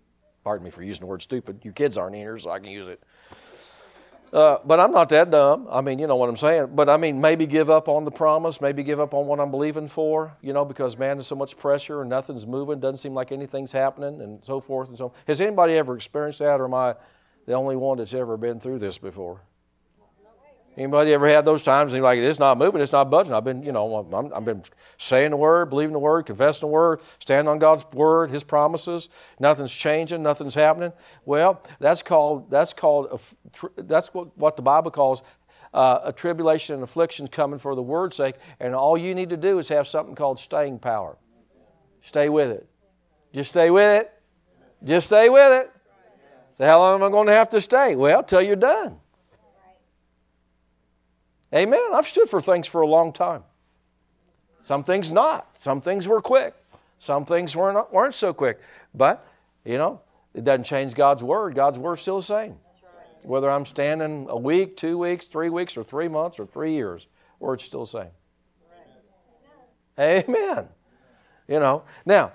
pardon 0.43 0.63
me 0.63 0.69
for 0.69 0.83
using 0.83 1.01
the 1.01 1.07
word 1.07 1.23
stupid. 1.23 1.61
You 1.63 1.71
kids 1.71 1.97
aren't 1.97 2.13
in 2.13 2.21
here, 2.21 2.37
so 2.37 2.51
I 2.51 2.59
can 2.59 2.69
use 2.69 2.87
it. 2.87 3.01
Uh, 4.31 4.59
but 4.63 4.79
I'm 4.79 4.91
not 4.91 5.09
that 5.09 5.31
dumb. 5.31 5.67
I 5.71 5.81
mean, 5.81 5.97
you 5.97 6.05
know 6.05 6.15
what 6.15 6.29
I'm 6.29 6.37
saying. 6.37 6.75
But 6.75 6.87
I 6.87 6.97
mean, 6.97 7.19
maybe 7.19 7.47
give 7.47 7.71
up 7.71 7.87
on 7.87 8.05
the 8.05 8.11
promise, 8.11 8.61
maybe 8.61 8.83
give 8.83 8.99
up 8.99 9.15
on 9.15 9.25
what 9.25 9.39
I'm 9.39 9.49
believing 9.49 9.87
for, 9.87 10.37
you 10.39 10.53
know, 10.53 10.65
because 10.65 10.95
man, 10.95 11.17
there's 11.17 11.25
so 11.25 11.35
much 11.35 11.57
pressure 11.57 12.01
and 12.01 12.11
nothing's 12.11 12.45
moving, 12.45 12.79
doesn't 12.79 12.97
seem 12.97 13.15
like 13.15 13.31
anything's 13.31 13.71
happening, 13.71 14.21
and 14.21 14.45
so 14.45 14.59
forth 14.59 14.89
and 14.89 14.99
so 14.99 15.05
on. 15.05 15.11
Has 15.25 15.41
anybody 15.41 15.73
ever 15.73 15.95
experienced 15.95 16.37
that, 16.39 16.61
or 16.61 16.65
am 16.65 16.75
I 16.75 16.93
the 17.47 17.53
only 17.53 17.75
one 17.75 17.97
that's 17.97 18.13
ever 18.13 18.37
been 18.37 18.59
through 18.59 18.77
this 18.77 18.99
before? 18.99 19.41
Anybody 20.75 21.13
ever 21.13 21.27
had 21.27 21.45
those 21.45 21.61
times 21.61 21.93
and 21.93 21.97
you're 21.97 22.03
like, 22.03 22.17
it's 22.17 22.39
not 22.39 22.57
moving, 22.57 22.81
it's 22.81 22.91
not 22.91 23.09
budging? 23.09 23.33
I've 23.33 23.43
been, 23.43 23.61
you 23.61 23.71
know, 23.71 24.07
i 24.11 24.35
have 24.35 24.45
been 24.45 24.63
saying 24.97 25.29
the 25.29 25.37
word, 25.37 25.69
believing 25.69 25.93
the 25.93 25.99
word, 25.99 26.25
confessing 26.25 26.67
the 26.67 26.71
word, 26.71 27.01
standing 27.19 27.47
on 27.47 27.59
God's 27.59 27.85
word, 27.93 28.31
His 28.31 28.43
promises. 28.43 29.09
Nothing's 29.39 29.71
changing, 29.71 30.23
nothing's 30.23 30.55
happening. 30.55 30.91
Well, 31.25 31.61
that's 31.79 32.01
called 32.01 32.49
that's 32.49 32.73
called 32.73 33.07
a, 33.11 33.81
that's 33.83 34.13
what, 34.15 34.35
what 34.35 34.55
the 34.55 34.63
Bible 34.63 34.89
calls 34.89 35.21
uh, 35.73 35.99
a 36.05 36.13
tribulation 36.13 36.75
and 36.75 36.83
affliction 36.83 37.27
coming 37.27 37.59
for 37.59 37.75
the 37.75 37.83
word's 37.83 38.15
sake. 38.15 38.35
And 38.59 38.73
all 38.73 38.97
you 38.97 39.13
need 39.13 39.29
to 39.29 39.37
do 39.37 39.59
is 39.59 39.69
have 39.69 39.87
something 39.87 40.15
called 40.15 40.39
staying 40.39 40.79
power. 40.79 41.17
Stay 41.99 42.29
with 42.29 42.49
it. 42.49 42.67
Just 43.31 43.49
stay 43.49 43.69
with 43.69 44.01
it. 44.01 44.13
Just 44.83 45.07
stay 45.07 45.29
with 45.29 45.61
it. 45.61 45.71
How 46.63 46.79
long 46.79 46.95
am 46.95 47.03
I 47.03 47.09
going 47.09 47.27
to 47.27 47.33
have 47.33 47.49
to 47.49 47.61
stay? 47.61 47.95
Well, 47.95 48.23
till 48.23 48.41
you're 48.41 48.55
done. 48.55 48.99
Amen. 51.53 51.89
I've 51.93 52.07
stood 52.07 52.29
for 52.29 52.41
things 52.41 52.65
for 52.67 52.81
a 52.81 52.87
long 52.87 53.13
time. 53.13 53.43
Some 54.61 54.83
things 54.83 55.11
not. 55.11 55.59
Some 55.59 55.81
things 55.81 56.07
were 56.07 56.21
quick. 56.21 56.55
Some 56.97 57.25
things 57.25 57.55
weren't, 57.55 57.91
weren't 57.93 58.15
so 58.15 58.33
quick. 58.33 58.59
But, 58.93 59.27
you 59.65 59.77
know, 59.77 60.01
it 60.33 60.43
doesn't 60.43 60.63
change 60.63 60.95
God's 60.95 61.23
word. 61.23 61.53
God's 61.53 61.77
word's 61.77 62.01
still 62.01 62.17
the 62.17 62.23
same. 62.23 62.55
Whether 63.23 63.51
I'm 63.51 63.65
standing 63.65 64.27
a 64.29 64.37
week, 64.37 64.77
two 64.77 64.97
weeks, 64.97 65.27
three 65.27 65.49
weeks, 65.49 65.77
or 65.77 65.83
three 65.83 66.07
months, 66.07 66.39
or 66.39 66.45
three 66.45 66.73
years, 66.73 67.07
word's 67.39 67.63
still 67.63 67.81
the 67.81 67.87
same. 67.87 68.11
Amen. 69.99 70.67
You 71.47 71.59
know, 71.59 71.83
now 72.05 72.31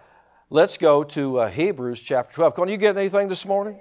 let's 0.49 0.77
go 0.77 1.03
to 1.03 1.41
uh, 1.41 1.51
Hebrews 1.51 2.03
chapter 2.03 2.35
12. 2.35 2.55
Can 2.55 2.69
you 2.69 2.77
get 2.77 2.97
anything 2.97 3.29
this 3.29 3.45
morning? 3.45 3.79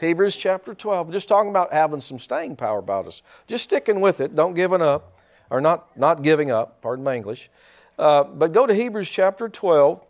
Hebrews 0.00 0.34
chapter 0.36 0.74
12. 0.74 1.12
Just 1.12 1.28
talking 1.28 1.50
about 1.50 1.72
having 1.72 2.00
some 2.00 2.18
staying 2.18 2.56
power 2.56 2.78
about 2.78 3.06
us. 3.06 3.22
Just 3.46 3.64
sticking 3.64 4.00
with 4.00 4.20
it. 4.20 4.34
Don't 4.34 4.54
giving 4.54 4.80
up, 4.80 5.20
or 5.50 5.60
not, 5.60 5.96
not 5.96 6.22
giving 6.22 6.50
up, 6.50 6.80
pardon 6.80 7.04
my 7.04 7.16
English. 7.16 7.50
Uh, 7.98 8.24
but 8.24 8.52
go 8.52 8.66
to 8.66 8.74
Hebrews 8.74 9.10
chapter 9.10 9.48
12, 9.48 10.02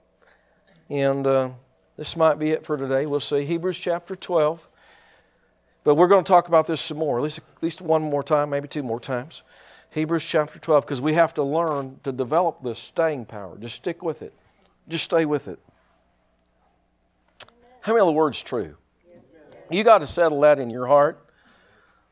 and 0.90 1.26
uh, 1.26 1.50
this 1.96 2.16
might 2.16 2.38
be 2.38 2.50
it 2.50 2.64
for 2.64 2.76
today. 2.76 3.04
We'll 3.04 3.18
see. 3.18 3.44
Hebrews 3.44 3.78
chapter 3.78 4.14
12. 4.14 4.68
But 5.82 5.96
we're 5.96 6.08
going 6.08 6.24
to 6.24 6.28
talk 6.28 6.46
about 6.46 6.66
this 6.66 6.80
some 6.80 6.98
more, 6.98 7.18
at 7.18 7.22
least, 7.22 7.38
at 7.38 7.62
least 7.62 7.80
one 7.80 8.02
more 8.02 8.22
time, 8.22 8.50
maybe 8.50 8.68
two 8.68 8.82
more 8.82 9.00
times. 9.00 9.42
Hebrews 9.90 10.24
chapter 10.24 10.60
12, 10.60 10.84
because 10.84 11.00
we 11.00 11.14
have 11.14 11.34
to 11.34 11.42
learn 11.42 11.98
to 12.04 12.12
develop 12.12 12.62
this 12.62 12.78
staying 12.78 13.24
power. 13.24 13.56
Just 13.58 13.76
stick 13.76 14.02
with 14.02 14.22
it. 14.22 14.32
Just 14.88 15.04
stay 15.04 15.24
with 15.24 15.48
it. 15.48 15.58
How 17.80 17.92
many 17.92 18.02
of 18.02 18.06
the 18.06 18.12
words 18.12 18.40
true? 18.40 18.76
You 19.70 19.84
got 19.84 19.98
to 19.98 20.06
settle 20.06 20.40
that 20.40 20.58
in 20.58 20.68
your 20.68 20.86
heart 20.86 21.24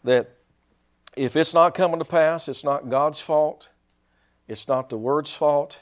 that 0.05 0.31
if 1.17 1.35
it's 1.35 1.53
not 1.53 1.75
coming 1.75 1.99
to 1.99 2.05
pass, 2.05 2.49
it's 2.49 2.63
not 2.63 2.89
God's 2.89 3.21
fault, 3.21 3.71
it's 4.47 4.69
not 4.69 4.89
the 4.91 4.97
word's 4.97 5.35
fault. 5.35 5.81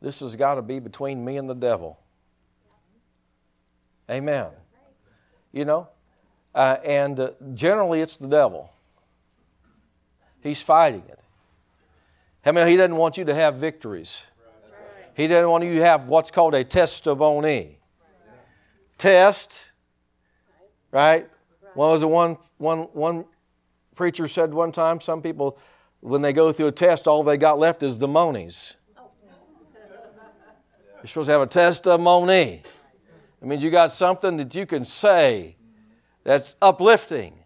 This 0.00 0.18
has 0.20 0.34
got 0.34 0.56
to 0.56 0.62
be 0.62 0.80
between 0.80 1.24
me 1.24 1.36
and 1.36 1.48
the 1.48 1.54
devil. 1.54 2.00
Amen. 4.10 4.48
You 5.52 5.64
know? 5.64 5.88
Uh, 6.54 6.76
and 6.84 7.18
uh, 7.20 7.30
generally, 7.54 8.00
it's 8.00 8.16
the 8.16 8.26
devil. 8.26 8.72
He's 10.40 10.60
fighting 10.60 11.04
it. 11.08 11.20
I 12.44 12.50
mean, 12.50 12.66
he 12.66 12.76
doesn't 12.76 12.96
want 12.96 13.16
you 13.16 13.24
to 13.24 13.34
have 13.34 13.54
victories. 13.54 14.24
He 15.14 15.28
doesn't 15.28 15.48
want 15.48 15.62
you 15.64 15.76
to 15.76 15.84
have 15.84 16.08
what's 16.08 16.30
called 16.30 16.54
a 16.54 16.64
testimony. 16.64 17.78
Test 18.98 19.71
right? 20.92 21.28
What 21.74 21.88
was 21.88 22.02
the 22.02 22.08
one, 22.08 22.36
one, 22.58 22.80
one 22.92 23.24
preacher 23.96 24.28
said 24.28 24.54
one 24.54 24.70
time? 24.70 25.00
Some 25.00 25.22
people, 25.22 25.58
when 26.00 26.22
they 26.22 26.32
go 26.32 26.52
through 26.52 26.68
a 26.68 26.72
test, 26.72 27.08
all 27.08 27.24
they 27.24 27.36
got 27.36 27.58
left 27.58 27.82
is 27.82 27.98
the 27.98 28.08
monies. 28.08 28.76
You're 31.02 31.08
supposed 31.08 31.26
to 31.26 31.32
have 31.32 31.40
a 31.40 31.46
testimony. 31.46 32.62
It 33.40 33.48
means 33.48 33.64
you 33.64 33.72
got 33.72 33.90
something 33.90 34.36
that 34.36 34.54
you 34.54 34.66
can 34.66 34.84
say 34.84 35.56
that's 36.22 36.54
uplifting. 36.62 37.40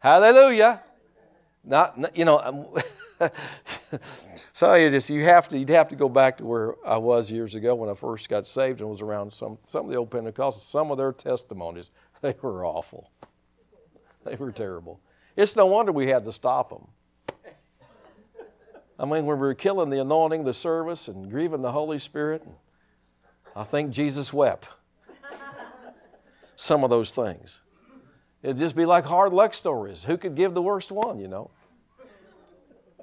Hallelujah. 0.00 0.82
Not, 1.64 2.14
you 2.14 2.26
know, 2.26 2.38
um, 2.40 2.66
so 4.52 4.74
you 4.74 4.90
just 4.90 5.08
you 5.08 5.24
have 5.24 5.48
to 5.48 5.58
you'd 5.58 5.70
have 5.70 5.88
to 5.88 5.96
go 5.96 6.10
back 6.10 6.38
to 6.38 6.44
where 6.44 6.74
I 6.86 6.98
was 6.98 7.30
years 7.30 7.54
ago 7.54 7.74
when 7.74 7.88
I 7.88 7.94
first 7.94 8.28
got 8.28 8.46
saved 8.46 8.80
and 8.80 8.90
was 8.90 9.00
around 9.00 9.32
some 9.32 9.56
some 9.62 9.86
of 9.86 9.90
the 9.90 9.96
old 9.96 10.10
Pentecostals. 10.10 10.60
Some 10.60 10.90
of 10.90 10.98
their 10.98 11.12
testimonies 11.12 11.90
they 12.24 12.34
were 12.40 12.64
awful. 12.64 13.10
They 14.24 14.34
were 14.36 14.50
terrible. 14.50 14.98
It's 15.36 15.54
no 15.56 15.66
wonder 15.66 15.92
we 15.92 16.06
had 16.06 16.24
to 16.24 16.32
stop 16.32 16.70
them. 16.70 16.88
I 18.98 19.04
mean, 19.04 19.26
when 19.26 19.36
we 19.36 19.46
were 19.46 19.54
killing 19.54 19.90
the 19.90 20.00
anointing, 20.00 20.44
the 20.44 20.54
service, 20.54 21.06
and 21.06 21.30
grieving 21.30 21.60
the 21.60 21.72
Holy 21.72 21.98
Spirit, 21.98 22.42
I 23.54 23.64
think 23.64 23.90
Jesus 23.90 24.32
wept. 24.32 24.68
Some 26.56 26.82
of 26.82 26.88
those 26.88 27.12
things. 27.12 27.60
It'd 28.42 28.56
just 28.56 28.74
be 28.74 28.86
like 28.86 29.04
hard 29.04 29.34
luck 29.34 29.52
stories. 29.52 30.04
Who 30.04 30.16
could 30.16 30.34
give 30.34 30.54
the 30.54 30.62
worst 30.62 30.90
one, 30.90 31.18
you 31.18 31.28
know? 31.28 31.50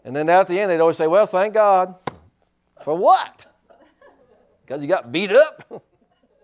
And 0.04 0.16
then 0.16 0.30
at 0.30 0.48
the 0.48 0.60
end, 0.60 0.72
they'd 0.72 0.80
always 0.80 0.98
say, 0.98 1.06
Well, 1.06 1.28
thank 1.28 1.54
God. 1.54 1.94
For 2.84 2.96
what? 2.96 3.46
Because 4.66 4.82
you 4.82 4.88
got 4.88 5.12
beat 5.12 5.32
up? 5.32 5.84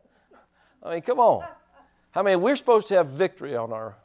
I 0.84 0.94
mean, 0.96 1.02
come 1.02 1.20
on. 1.20 1.48
I 2.17 2.23
mean, 2.23 2.41
we're 2.41 2.56
supposed 2.56 2.88
to 2.88 2.95
have 2.95 3.10
victory 3.10 3.56
on 3.56 3.71
our 3.71 3.95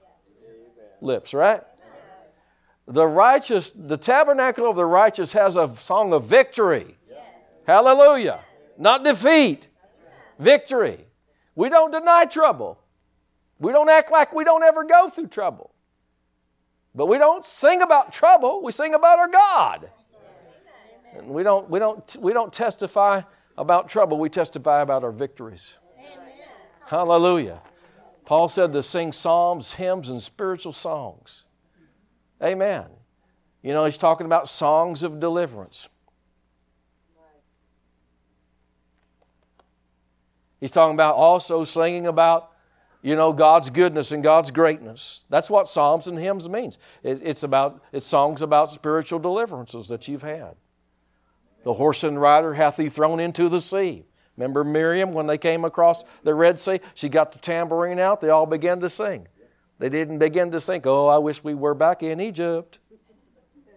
lips, 1.00 1.32
right? 1.32 1.62
The 2.86 3.06
righteous, 3.06 3.70
the 3.70 3.96
tabernacle 3.96 4.68
of 4.68 4.76
the 4.76 4.84
righteous 4.84 5.32
has 5.32 5.56
a 5.56 5.74
song 5.76 6.12
of 6.12 6.24
victory. 6.24 6.98
Hallelujah. 7.66 8.40
Not 8.76 9.02
defeat, 9.02 9.68
victory. 10.38 11.06
We 11.54 11.70
don't 11.70 11.90
deny 11.90 12.26
trouble. 12.26 12.78
We 13.58 13.72
don't 13.72 13.88
act 13.88 14.12
like 14.12 14.34
we 14.34 14.44
don't 14.44 14.62
ever 14.62 14.84
go 14.84 15.08
through 15.08 15.28
trouble. 15.28 15.72
But 16.94 17.06
we 17.06 17.16
don't 17.16 17.46
sing 17.46 17.80
about 17.80 18.12
trouble, 18.12 18.62
we 18.62 18.72
sing 18.72 18.92
about 18.92 19.20
our 19.20 19.28
God. 19.28 19.90
And 21.16 21.28
we 21.28 21.42
don't, 21.42 21.70
we, 21.70 21.78
don't, 21.78 22.16
we 22.20 22.34
don't 22.34 22.52
testify 22.52 23.22
about 23.56 23.88
trouble, 23.88 24.18
we 24.18 24.28
testify 24.28 24.82
about 24.82 25.02
our 25.02 25.12
victories. 25.12 25.76
Amen. 25.98 26.18
Hallelujah. 26.86 27.62
Paul 28.24 28.48
said 28.48 28.72
to 28.72 28.82
sing 28.82 29.12
psalms, 29.12 29.74
hymns, 29.74 30.08
and 30.08 30.22
spiritual 30.22 30.72
songs. 30.72 31.44
Amen. 32.42 32.86
You 33.62 33.72
know, 33.72 33.84
he's 33.84 33.98
talking 33.98 34.26
about 34.26 34.48
songs 34.48 35.02
of 35.02 35.20
deliverance. 35.20 35.88
He's 40.60 40.70
talking 40.70 40.94
about 40.94 41.16
also 41.16 41.64
singing 41.64 42.06
about, 42.06 42.52
you 43.02 43.16
know, 43.16 43.32
God's 43.32 43.68
goodness 43.70 44.12
and 44.12 44.22
God's 44.22 44.52
greatness. 44.52 45.24
That's 45.28 45.50
what 45.50 45.68
psalms 45.68 46.06
and 46.06 46.16
hymns 46.16 46.48
means. 46.48 46.78
It's 47.02 47.42
about 47.42 47.82
it's 47.90 48.06
songs 48.06 48.42
about 48.42 48.70
spiritual 48.70 49.18
deliverances 49.18 49.88
that 49.88 50.06
you've 50.06 50.22
had. 50.22 50.54
The 51.64 51.74
horse 51.74 52.04
and 52.04 52.20
rider 52.20 52.54
hath 52.54 52.76
he 52.76 52.88
thrown 52.88 53.18
into 53.18 53.48
the 53.48 53.60
sea. 53.60 54.04
Remember 54.36 54.64
Miriam 54.64 55.12
when 55.12 55.26
they 55.26 55.38
came 55.38 55.64
across 55.64 56.04
the 56.22 56.34
Red 56.34 56.58
Sea? 56.58 56.80
She 56.94 57.08
got 57.08 57.32
the 57.32 57.38
tambourine 57.38 57.98
out. 57.98 58.20
They 58.20 58.30
all 58.30 58.46
began 58.46 58.80
to 58.80 58.88
sing. 58.88 59.28
They 59.78 59.88
didn't 59.88 60.18
begin 60.18 60.50
to 60.52 60.60
sing, 60.60 60.82
oh, 60.84 61.08
I 61.08 61.18
wish 61.18 61.42
we 61.42 61.54
were 61.54 61.74
back 61.74 62.02
in 62.02 62.20
Egypt. 62.20 62.78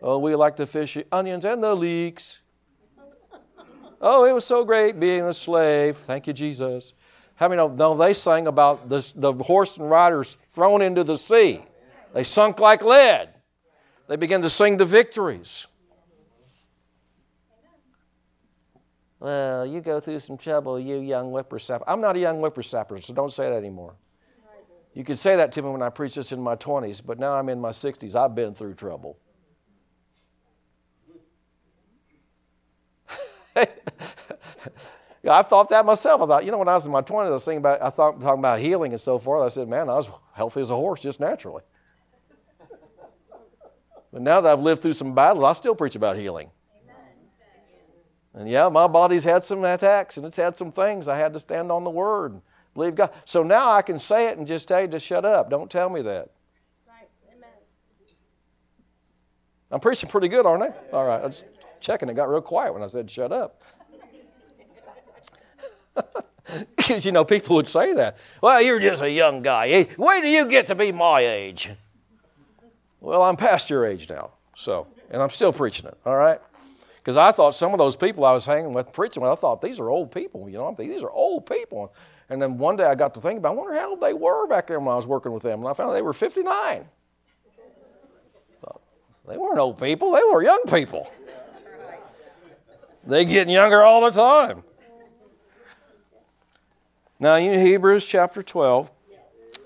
Oh, 0.01 0.19
we 0.19 0.35
like 0.35 0.55
to 0.57 0.67
fish 0.67 0.97
onions 1.11 1.45
and 1.45 1.63
the 1.63 1.75
leeks. 1.75 2.41
Oh, 3.99 4.25
it 4.25 4.33
was 4.33 4.45
so 4.45 4.63
great 4.63 4.99
being 4.99 5.23
a 5.23 5.33
slave. 5.33 5.97
Thank 5.97 6.27
you, 6.27 6.33
Jesus. 6.33 6.93
How 7.35 7.47
many 7.47 7.57
know? 7.57 7.69
No, 7.69 7.97
they 7.97 8.13
sang 8.13 8.45
about 8.47 8.87
the 8.87 9.33
horse 9.33 9.77
and 9.77 9.89
riders 9.89 10.35
thrown 10.35 10.81
into 10.81 11.03
the 11.03 11.17
sea. 11.17 11.63
They 12.13 12.23
sunk 12.23 12.59
like 12.59 12.83
lead. 12.83 13.29
They 14.07 14.15
began 14.15 14.41
to 14.43 14.49
sing 14.49 14.77
the 14.77 14.85
victories. 14.85 15.67
Well, 19.25 19.65
you 19.65 19.81
go 19.81 19.99
through 19.99 20.19
some 20.19 20.37
trouble, 20.37 20.79
you 20.79 20.97
young 20.97 21.31
whippersnapper. 21.31 21.83
I'm 21.87 21.99
not 21.99 22.15
a 22.15 22.19
young 22.19 22.41
whippersnapper, 22.41 23.01
so 23.01 23.11
don't 23.11 23.33
say 23.33 23.49
that 23.49 23.55
anymore. 23.55 23.95
You 24.93 25.03
could 25.03 25.17
say 25.17 25.35
that 25.35 25.51
to 25.53 25.63
me 25.63 25.69
when 25.71 25.81
I 25.81 25.89
preached 25.89 26.13
this 26.13 26.31
in 26.31 26.39
my 26.39 26.55
20s, 26.55 27.03
but 27.03 27.17
now 27.17 27.33
I'm 27.33 27.49
in 27.49 27.59
my 27.59 27.71
60s. 27.71 28.15
I've 28.15 28.35
been 28.35 28.53
through 28.53 28.75
trouble. 28.75 29.17
I 33.55 35.41
thought 35.41 35.69
that 35.69 35.83
myself. 35.87 36.21
I 36.21 36.27
thought, 36.27 36.45
you 36.45 36.51
know, 36.51 36.59
when 36.59 36.67
I 36.67 36.75
was 36.75 36.85
in 36.85 36.91
my 36.91 37.01
20s, 37.01 37.25
I 37.25 37.29
was 37.31 37.45
thinking 37.45 37.57
about, 37.57 37.81
I 37.81 37.89
thought, 37.89 38.21
talking 38.21 38.37
about 38.37 38.59
healing 38.59 38.91
and 38.91 39.01
so 39.01 39.17
forth. 39.17 39.43
I 39.43 39.49
said, 39.49 39.67
man, 39.67 39.89
I 39.89 39.95
was 39.95 40.07
healthy 40.33 40.61
as 40.61 40.69
a 40.69 40.75
horse 40.75 41.01
just 41.01 41.19
naturally. 41.19 41.63
but 44.13 44.21
now 44.21 44.39
that 44.41 44.53
I've 44.53 44.61
lived 44.61 44.83
through 44.83 44.93
some 44.93 45.15
battles, 45.15 45.45
I 45.45 45.53
still 45.53 45.73
preach 45.73 45.95
about 45.95 46.15
healing. 46.15 46.51
And 48.35 48.49
yeah, 48.49 48.67
my 48.67 48.87
body's 48.87 49.23
had 49.23 49.43
some 49.43 49.63
attacks 49.63 50.17
and 50.17 50.25
it's 50.25 50.35
had 50.35 50.57
some 50.57 50.71
things. 50.71 51.07
I 51.07 51.17
had 51.17 51.33
to 51.33 51.39
stand 51.39 51.71
on 51.71 51.85
the 51.85 51.89
word 51.89 52.33
and 52.33 52.41
believe 52.73 52.95
God. 52.95 53.11
So 53.23 53.43
now 53.43 53.71
I 53.71 53.81
can 53.81 53.97
say 53.97 54.27
it 54.27 54.37
and 54.37 54.45
just 54.45 54.67
tell 54.67 54.81
you 54.81 54.89
to 54.89 54.99
shut 54.99 55.23
up. 55.23 55.49
Don't 55.49 55.71
tell 55.71 55.89
me 55.89 56.01
that. 56.01 56.29
Right. 56.85 57.07
Amen. 57.33 57.49
I'm 59.71 59.79
preaching 59.79 60.09
pretty 60.09 60.27
good, 60.27 60.45
aren't 60.45 60.63
I? 60.63 60.73
All 60.91 61.05
right. 61.05 61.21
I 61.21 61.25
was 61.25 61.45
checking. 61.79 62.09
It 62.09 62.15
got 62.15 62.29
real 62.29 62.41
quiet 62.41 62.73
when 62.73 62.83
I 62.83 62.87
said 62.87 63.09
shut 63.09 63.31
up. 63.31 63.61
Because, 66.75 67.05
you 67.05 67.13
know, 67.13 67.23
people 67.23 67.55
would 67.55 67.67
say 67.67 67.93
that. 67.93 68.17
Well, 68.41 68.61
you're 68.61 68.81
just 68.81 69.01
a 69.01 69.09
young 69.09 69.43
guy. 69.43 69.87
Wait 69.97 70.21
till 70.21 70.29
you 70.29 70.45
get 70.47 70.67
to 70.67 70.75
be 70.75 70.91
my 70.91 71.21
age. 71.21 71.71
Well, 72.99 73.23
I'm 73.23 73.37
past 73.37 73.69
your 73.69 73.85
age 73.85 74.09
now. 74.09 74.31
So, 74.57 74.87
and 75.09 75.21
I'm 75.21 75.29
still 75.29 75.53
preaching 75.53 75.85
it, 75.85 75.97
all 76.05 76.17
right? 76.17 76.41
Because 77.05 77.17
I 77.17 77.31
thought 77.31 77.53
some 77.53 77.71
of 77.71 77.77
those 77.77 77.95
people 77.95 78.25
I 78.25 78.31
was 78.31 78.47
hanging 78.47 78.73
with 78.73 78.91
preaching 78.91 79.21
with, 79.21 79.31
I 79.31 79.35
thought 79.35 79.61
these 79.61 79.79
are 79.79 79.91
old 79.91 80.11
people. 80.11 80.49
You 80.49 80.57
know, 80.57 80.65
I'm 80.65 80.75
thinking, 80.75 80.91
these 80.91 81.03
are 81.03 81.11
old 81.11 81.45
people. 81.45 81.93
And 82.29 82.41
then 82.41 82.57
one 82.57 82.77
day 82.77 82.85
I 82.85 82.95
got 82.95 83.13
to 83.13 83.21
think 83.21 83.37
about, 83.37 83.49
I 83.49 83.51
wonder 83.51 83.75
how 83.75 83.91
old 83.91 84.01
they 84.01 84.13
were 84.13 84.47
back 84.47 84.65
then 84.65 84.83
when 84.83 84.91
I 84.91 84.95
was 84.95 85.05
working 85.05 85.31
with 85.31 85.43
them. 85.43 85.59
And 85.59 85.67
I 85.67 85.73
found 85.73 85.91
out 85.91 85.93
they 85.93 86.01
were 86.01 86.13
59. 86.13 86.83
Thought, 88.59 88.81
they 89.27 89.37
weren't 89.37 89.59
old 89.59 89.79
people, 89.79 90.13
they 90.13 90.23
were 90.23 90.41
young 90.41 90.63
people. 90.67 91.11
They 93.05 93.23
getting 93.23 93.53
younger 93.53 93.83
all 93.83 94.01
the 94.01 94.09
time. 94.09 94.63
Now, 97.19 97.35
in 97.35 97.63
Hebrews 97.63 98.03
chapter 98.07 98.41
12, 98.41 98.91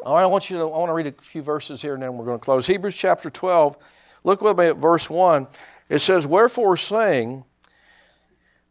All 0.06 0.16
right, 0.16 0.24
I 0.24 0.26
want 0.26 0.50
you 0.50 0.58
to, 0.58 0.64
I 0.64 0.78
want 0.78 0.90
to 0.90 0.94
read 0.94 1.08
a 1.08 1.14
few 1.14 1.42
verses 1.42 1.82
here 1.82 1.94
and 1.94 2.04
then 2.04 2.18
we're 2.18 2.26
going 2.26 2.38
to 2.38 2.44
close. 2.44 2.68
Hebrews 2.68 2.98
chapter 2.98 3.30
12, 3.30 3.78
look 4.26 4.42
with 4.42 4.58
me 4.58 4.66
at 4.66 4.76
verse 4.76 5.10
1. 5.10 5.48
It 5.90 6.00
says, 6.00 6.28
Wherefore, 6.28 6.78
saying, 6.78 7.44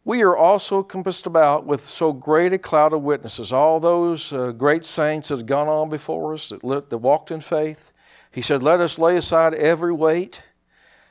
we 0.05 0.21
are 0.23 0.35
also 0.35 0.81
compassed 0.81 1.27
about 1.27 1.65
with 1.65 1.85
so 1.85 2.13
great 2.13 2.53
a 2.53 2.57
cloud 2.57 2.93
of 2.93 3.03
witnesses, 3.03 3.53
all 3.53 3.79
those 3.79 4.33
uh, 4.33 4.51
great 4.51 4.85
saints 4.85 5.27
that 5.27 5.37
have 5.37 5.45
gone 5.45 5.67
on 5.67 5.89
before 5.89 6.33
us, 6.33 6.49
that, 6.49 6.89
that 6.89 6.97
walked 6.97 7.29
in 7.29 7.41
faith. 7.41 7.91
He 8.31 8.41
said, 8.41 8.63
Let 8.63 8.79
us 8.79 8.97
lay 8.97 9.17
aside 9.17 9.53
every 9.53 9.93
weight 9.93 10.41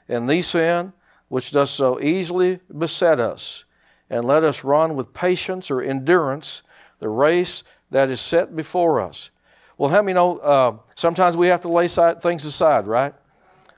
and 0.09 0.29
the 0.29 0.43
sin 0.43 0.95
which 1.29 1.51
does 1.51 1.71
so 1.71 2.01
easily 2.01 2.61
beset 2.77 3.21
us, 3.21 3.65
and 4.09 4.25
let 4.25 4.43
us 4.43 4.65
run 4.65 4.97
with 4.97 5.13
patience 5.13 5.71
or 5.71 5.83
endurance 5.83 6.63
the 6.99 7.09
race 7.09 7.63
that 7.91 8.09
is 8.09 8.21
set 8.21 8.57
before 8.57 9.01
us. 9.01 9.31
Well, 9.77 9.91
how 9.91 10.03
many 10.03 10.15
know 10.15 10.39
uh, 10.39 10.79
sometimes 10.97 11.37
we 11.37 11.49
have 11.49 11.61
to 11.63 11.69
lay 11.69 11.87
things 11.87 12.45
aside, 12.45 12.87
right? 12.87 13.15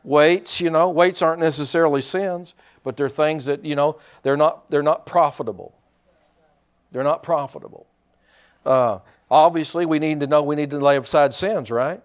Weights, 0.02 0.60
you 0.60 0.70
know, 0.70 0.88
weights 0.88 1.20
aren't 1.22 1.40
necessarily 1.40 2.00
sins, 2.00 2.54
but 2.82 2.96
they're 2.96 3.08
things 3.08 3.44
that, 3.46 3.64
you 3.64 3.76
know, 3.76 3.98
they're 4.22 4.36
not, 4.36 4.70
they're 4.70 4.82
not 4.82 5.04
profitable. 5.04 5.76
They're 6.92 7.04
not 7.04 7.22
profitable. 7.22 7.86
Uh, 8.64 9.00
obviously, 9.30 9.86
we 9.86 9.98
need 9.98 10.20
to 10.20 10.26
know 10.26 10.42
we 10.42 10.56
need 10.56 10.70
to 10.70 10.78
lay 10.78 10.96
aside 10.96 11.34
sins, 11.34 11.70
right? 11.70 12.02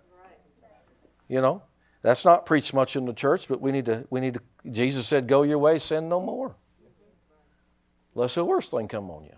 You 1.27 1.41
know, 1.41 1.63
that's 2.01 2.25
not 2.25 2.45
preached 2.45 2.73
much 2.73 2.95
in 2.95 3.05
the 3.05 3.13
church, 3.13 3.47
but 3.47 3.61
we 3.61 3.71
need 3.71 3.85
to, 3.85 4.05
we 4.09 4.19
need 4.19 4.35
to, 4.35 4.41
Jesus 4.69 5.07
said, 5.07 5.27
go 5.27 5.43
your 5.43 5.57
way, 5.57 5.79
sin 5.79 6.07
no 6.07 6.19
more. 6.19 6.55
Lest 8.13 8.35
the 8.35 8.45
worst 8.45 8.71
thing 8.71 8.87
come 8.87 9.09
on 9.09 9.25
you. 9.25 9.35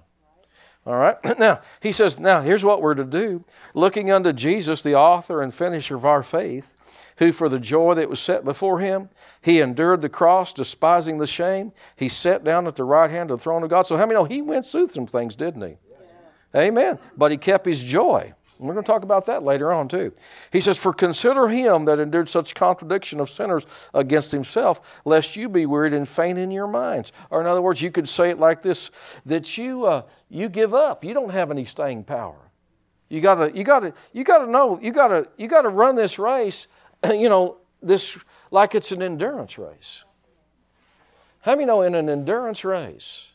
All 0.86 0.96
right. 0.96 1.18
Now, 1.40 1.62
he 1.82 1.92
says, 1.92 2.18
now 2.18 2.42
here's 2.42 2.64
what 2.64 2.82
we're 2.82 2.96
to 2.96 3.04
do. 3.04 3.44
Looking 3.74 4.12
unto 4.12 4.32
Jesus, 4.34 4.82
the 4.82 4.96
author 4.96 5.42
and 5.42 5.54
finisher 5.54 5.96
of 5.96 6.06
our 6.06 6.24
faith, 6.24 6.76
who 7.18 7.32
for 7.32 7.50
the 7.50 7.60
joy 7.60 7.94
that 7.96 8.10
was 8.10 8.20
set 8.20 8.46
before 8.46 8.80
him, 8.80 9.10
he 9.42 9.60
endured 9.60 10.02
the 10.02 10.10
cross, 10.10 10.54
despising 10.54 11.18
the 11.18 11.28
shame. 11.28 11.72
He 11.96 12.10
sat 12.10 12.44
down 12.44 12.68
at 12.68 12.76
the 12.76 12.84
right 12.84 13.10
hand 13.10 13.32
of 13.32 13.40
the 13.40 13.44
throne 13.44 13.64
of 13.64 13.70
God. 13.70 13.88
So 13.88 13.98
how 13.98 14.06
many 14.06 14.16
know 14.16 14.26
he 14.26 14.42
went 14.42 14.66
through 14.66 14.90
some 14.90 15.08
things, 15.08 15.36
didn't 15.36 15.62
he? 15.62 15.78
Yeah. 16.54 16.62
Amen. 16.62 17.00
But 17.16 17.32
he 17.32 17.38
kept 17.38 17.66
his 17.66 17.84
joy. 17.84 18.34
And 18.60 18.68
we're 18.68 18.74
going 18.74 18.84
to 18.84 18.92
talk 18.92 19.04
about 19.04 19.28
that 19.28 19.44
later 19.44 19.72
on, 19.72 19.88
too. 19.88 20.14
He 20.52 20.62
says, 20.62 20.78
For 20.78 20.94
consider 20.94 21.48
him 21.48 21.86
that 21.86 22.00
endured 22.00 22.30
such 22.30 22.56
contradiction 22.56 23.20
of 23.20 23.30
sinners 23.30 23.66
against 23.94 24.32
himself, 24.32 25.00
lest 25.06 25.36
you 25.36 25.48
be 25.48 25.66
wearied 25.66 25.94
and 25.94 26.08
faint 26.08 26.40
in 26.40 26.50
your 26.50 26.68
minds. 26.68 27.12
Or, 27.30 27.42
in 27.42 27.48
other 27.48 27.62
words, 27.62 27.82
you 27.82 27.92
could 27.92 28.10
say 28.10 28.30
it 28.30 28.40
like 28.40 28.62
this 28.62 28.90
that 29.26 29.58
you, 29.58 29.86
uh, 29.86 30.04
you 30.30 30.50
give 30.50 30.74
up. 30.74 31.04
You 31.04 31.14
don't 31.14 31.32
have 31.32 31.52
any 31.52 31.66
staying 31.66 32.06
power. 32.06 32.48
You 33.10 33.22
gotta, 33.22 33.56
you 33.56 33.64
gotta, 33.64 33.94
you 34.12 34.24
gotta 34.24 34.48
know, 34.52 34.80
you 34.82 34.92
gotta, 34.92 35.28
you 35.38 35.48
gotta 35.48 35.70
run 35.70 35.96
this 35.96 36.20
race, 36.20 36.68
you 37.12 37.30
know, 37.30 37.58
this 37.82 38.18
like 38.52 38.76
it's 38.76 38.92
an 38.92 39.02
endurance 39.02 39.58
race. 39.58 40.04
How 41.42 41.54
many 41.54 41.66
know 41.66 41.82
in 41.82 41.96
an 41.96 42.10
endurance 42.10 42.66
race, 42.66 43.32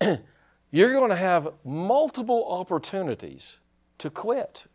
you're 0.70 0.92
going 0.92 1.10
to 1.10 1.16
have 1.16 1.52
multiple 1.64 2.46
opportunities 2.48 3.60
to 3.98 4.10
quit. 4.10 4.66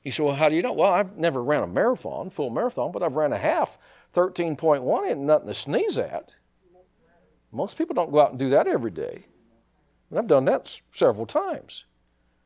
He 0.00 0.10
said, 0.10 0.24
Well, 0.24 0.34
how 0.34 0.48
do 0.48 0.56
you 0.56 0.62
know? 0.62 0.72
Well, 0.72 0.92
I've 0.92 1.16
never 1.16 1.42
ran 1.42 1.62
a 1.62 1.66
marathon, 1.66 2.30
full 2.30 2.50
marathon, 2.50 2.92
but 2.92 3.02
I've 3.02 3.14
ran 3.14 3.32
a 3.32 3.38
half. 3.38 3.78
13.1 4.14 5.10
ain't 5.10 5.20
nothing 5.20 5.46
to 5.46 5.54
sneeze 5.54 5.98
at. 5.98 6.34
Most 7.50 7.78
people 7.78 7.94
don't 7.94 8.10
go 8.10 8.20
out 8.20 8.30
and 8.30 8.38
do 8.38 8.50
that 8.50 8.66
every 8.66 8.90
day. 8.90 9.26
And 10.10 10.18
I've 10.18 10.26
done 10.26 10.44
that 10.46 10.80
several 10.90 11.26
times. 11.26 11.84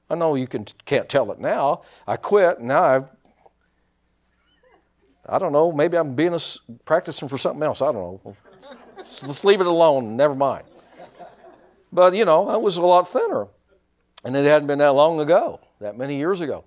I 0.09 0.15
know 0.15 0.35
you 0.35 0.47
can, 0.47 0.67
can't 0.85 1.09
tell 1.09 1.33
it 1.33 1.39
now. 1.39 1.83
I 2.07 2.17
quit, 2.17 2.61
now 2.61 2.83
I've, 2.83 3.11
I 5.29 5.39
don't 5.39 5.53
know, 5.53 5.73
maybe 5.73 5.97
I'm 5.97 6.15
being 6.15 6.35
a, 6.35 6.39
practicing 6.85 7.29
for 7.29 7.39
something 7.39 7.63
else. 7.63 7.83
I 7.83 7.87
don't 7.87 8.25
know. 8.25 8.37
Let's 8.99 9.45
leave 9.45 9.61
it 9.61 9.67
alone. 9.67 10.17
Never 10.17 10.35
mind. 10.35 10.65
But, 11.93 12.15
you 12.15 12.25
know, 12.25 12.49
I 12.49 12.57
was 12.57 12.77
a 12.77 12.83
lot 12.83 13.09
thinner. 13.09 13.49
And 14.25 14.37
it 14.37 14.45
hadn't 14.45 14.67
been 14.67 14.79
that 14.79 14.93
long 14.93 15.21
ago, 15.21 15.61
that 15.81 15.97
many 15.97 16.17
years 16.17 16.41
ago. 16.41 16.65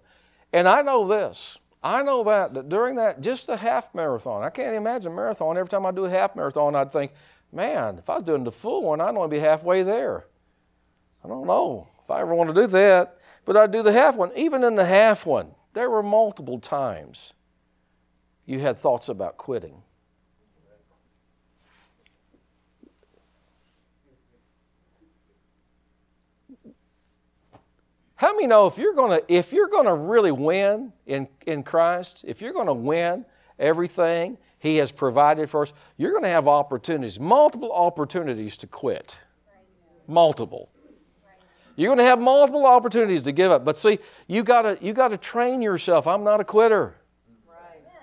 And 0.53 0.67
I 0.67 0.81
know 0.81 1.07
this. 1.07 1.59
I 1.81 2.03
know 2.03 2.23
that, 2.25 2.53
that 2.53 2.69
during 2.69 2.95
that, 2.95 3.21
just 3.21 3.47
a 3.49 3.55
half 3.55 3.93
marathon, 3.93 4.43
I 4.43 4.49
can't 4.49 4.75
imagine 4.75 5.11
a 5.11 5.15
marathon. 5.15 5.57
Every 5.57 5.69
time 5.69 5.85
I 5.85 5.91
do 5.91 6.05
a 6.05 6.09
half 6.09 6.35
marathon, 6.35 6.75
I'd 6.75 6.91
think, 6.91 7.13
man, 7.51 7.97
if 7.97 8.09
I 8.09 8.15
was 8.15 8.23
doing 8.23 8.43
the 8.43 8.51
full 8.51 8.83
one, 8.83 8.99
I'd 8.99 9.15
only 9.15 9.29
be 9.29 9.39
halfway 9.39 9.83
there. 9.83 10.25
I 11.23 11.27
don't 11.27 11.47
know 11.47 11.87
if 12.03 12.11
I 12.11 12.21
ever 12.21 12.33
want 12.33 12.53
to 12.53 12.61
do 12.61 12.67
that. 12.67 13.18
But 13.49 13.57
I'd 13.57 13.71
do 13.71 13.81
the 13.81 13.93
half 13.93 14.15
one. 14.15 14.29
Even 14.35 14.63
in 14.63 14.75
the 14.75 14.85
half 14.85 15.25
one, 15.25 15.55
there 15.73 15.89
were 15.89 16.03
multiple 16.03 16.59
times 16.59 17.33
you 18.45 18.59
had 18.59 18.77
thoughts 18.77 19.09
about 19.09 19.37
quitting. 19.37 19.81
How 28.13 28.35
many 28.35 28.45
know 28.45 28.67
if 28.67 28.77
you're 28.77 28.93
gonna 28.93 29.21
if 29.27 29.51
you're 29.51 29.67
gonna 29.67 29.95
really 29.95 30.31
win 30.31 30.93
in, 31.07 31.27
in 31.47 31.63
Christ, 31.63 32.23
if 32.27 32.43
you're 32.43 32.53
gonna 32.53 32.71
win 32.71 33.25
everything 33.57 34.37
He 34.59 34.75
has 34.75 34.91
provided 34.91 35.49
for 35.49 35.63
us, 35.63 35.73
you're 35.97 36.13
gonna 36.13 36.27
have 36.27 36.47
opportunities, 36.47 37.19
multiple 37.19 37.71
opportunities 37.71 38.57
to 38.57 38.67
quit. 38.67 39.19
Multiple. 40.05 40.69
You're 41.79 41.89
going 41.89 41.99
to 41.99 42.03
have 42.03 42.19
multiple 42.19 42.65
opportunities 42.65 43.21
to 43.23 43.31
give 43.31 43.51
up. 43.51 43.63
But 43.63 43.77
see, 43.77 43.99
you 44.27 44.43
gotta 44.43 44.77
you 44.81 44.91
gotta 44.91 45.17
train 45.17 45.61
yourself. 45.61 46.07
I'm 46.07 46.25
not 46.25 46.41
a 46.41 46.43
quitter. 46.43 46.95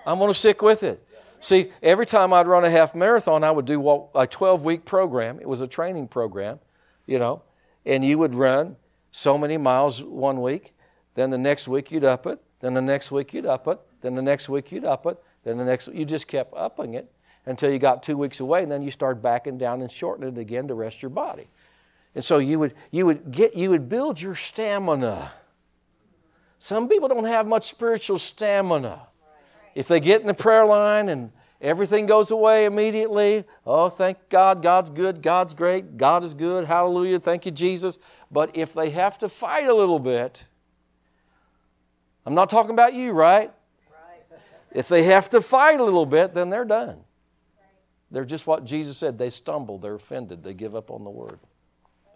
I'm 0.05 0.17
going 0.17 0.31
to 0.31 0.33
stick 0.33 0.61
with 0.61 0.83
it. 0.83 1.05
See, 1.41 1.71
every 1.83 2.05
time 2.05 2.33
I'd 2.33 2.47
run 2.47 2.63
a 2.63 2.69
half 2.69 2.95
marathon, 2.95 3.43
I 3.43 3.51
would 3.51 3.65
do 3.65 3.79
what, 3.79 4.07
a 4.15 4.25
12 4.25 4.63
week 4.63 4.85
program. 4.85 5.39
It 5.39 5.47
was 5.47 5.61
a 5.61 5.67
training 5.67 6.07
program, 6.07 6.59
you 7.05 7.19
know, 7.19 7.43
and 7.85 8.03
you 8.03 8.17
would 8.17 8.33
run 8.33 8.77
so 9.11 9.37
many 9.37 9.57
miles 9.57 10.03
one 10.03 10.41
week, 10.41 10.73
then 11.15 11.29
the 11.29 11.37
next 11.37 11.67
week 11.67 11.91
you'd 11.91 12.03
up 12.03 12.25
it, 12.25 12.39
then 12.61 12.73
the 12.73 12.81
next 12.81 13.11
week 13.11 13.33
you'd 13.33 13.45
up 13.45 13.67
it, 13.67 13.79
then 14.01 14.15
the 14.15 14.21
next 14.21 14.49
week 14.49 14.71
you'd 14.71 14.85
up 14.85 15.05
it, 15.05 15.17
then 15.43 15.57
the 15.57 15.65
next 15.65 15.87
you 15.89 16.05
just 16.05 16.27
kept 16.27 16.53
upping 16.55 16.95
it 16.95 17.11
until 17.45 17.71
you 17.71 17.79
got 17.79 18.01
two 18.01 18.17
weeks 18.17 18.39
away, 18.39 18.63
and 18.63 18.71
then 18.71 18.81
you 18.81 18.91
started 18.91 19.21
backing 19.21 19.57
down 19.57 19.81
and 19.81 19.91
shortening 19.91 20.35
it 20.35 20.39
again 20.39 20.67
to 20.67 20.73
rest 20.73 21.01
your 21.01 21.09
body. 21.09 21.47
And 22.17 22.25
so 22.25 22.39
you 22.39 22.57
would 22.57 22.73
you 22.89 23.05
would 23.05 23.29
get 23.31 23.55
you 23.55 23.69
would 23.69 23.87
build 23.87 24.19
your 24.19 24.33
stamina. 24.33 25.33
Some 26.57 26.89
people 26.89 27.07
don't 27.07 27.25
have 27.25 27.45
much 27.45 27.67
spiritual 27.67 28.17
stamina. 28.17 29.03
If 29.75 29.87
they 29.87 29.99
get 29.99 30.21
in 30.21 30.25
the 30.25 30.33
prayer 30.33 30.65
line 30.65 31.09
and 31.09 31.31
everything 31.61 32.07
goes 32.07 32.31
away 32.31 32.65
immediately, 32.65 33.43
oh, 33.67 33.89
thank 33.89 34.17
God, 34.29 34.63
God's 34.63 34.89
good, 34.89 35.21
God's 35.21 35.53
great, 35.53 35.97
God 35.97 36.23
is 36.23 36.33
good, 36.33 36.65
hallelujah, 36.65 37.19
thank 37.19 37.45
you, 37.45 37.51
Jesus. 37.51 37.99
But 38.31 38.57
if 38.57 38.73
they 38.73 38.89
have 38.89 39.19
to 39.19 39.29
fight 39.29 39.67
a 39.67 39.73
little 39.75 39.99
bit, 39.99 40.43
I'm 42.25 42.33
not 42.33 42.49
talking 42.49 42.71
about 42.71 42.95
you, 42.95 43.11
right? 43.11 43.51
If 44.71 44.87
they 44.87 45.03
have 45.03 45.29
to 45.29 45.39
fight 45.39 45.79
a 45.79 45.83
little 45.83 46.07
bit, 46.07 46.33
then 46.33 46.49
they're 46.49 46.65
done. 46.65 46.97
They're 48.09 48.25
just 48.25 48.47
what 48.47 48.65
Jesus 48.65 48.97
said. 48.97 49.19
They 49.19 49.29
stumble, 49.29 49.77
they're 49.77 49.93
offended, 49.93 50.43
they 50.43 50.55
give 50.55 50.75
up 50.75 50.89
on 50.89 51.03
the 51.03 51.11
word. 51.11 51.37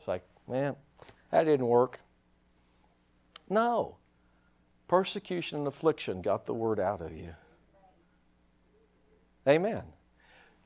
It's 0.02 0.08
like, 0.08 0.24
man, 0.48 0.76
that 1.30 1.44
didn't 1.44 1.68
work. 1.68 2.00
No. 3.48 3.98
Persecution 4.88 5.60
and 5.60 5.68
affliction 5.68 6.24
got 6.24 6.48
the 6.48 6.56
word 6.56 6.80
out 6.80 7.02
of 7.02 7.16
you. 7.16 7.36
Amen. 9.48 9.84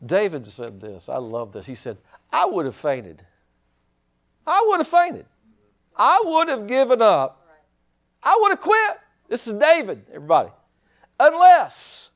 David 0.06 0.46
said 0.46 0.80
this. 0.80 1.10
I 1.10 1.18
love 1.18 1.52
this. 1.52 1.66
He 1.66 1.76
said, 1.76 1.98
I 2.32 2.46
would 2.46 2.64
have 2.64 2.78
fainted. 2.78 3.26
I 4.48 4.64
would 4.70 4.80
have 4.80 4.88
fainted. 4.88 5.26
I 5.98 6.22
would 6.24 6.48
have 6.48 6.66
given 6.66 7.02
up. 7.02 7.46
I 8.24 8.38
would 8.40 8.52
have 8.52 8.62
quit. 8.62 9.00
This 9.28 9.48
is 9.48 9.56
David, 9.56 10.06
everybody. 10.14 10.52
Unless 11.20 12.10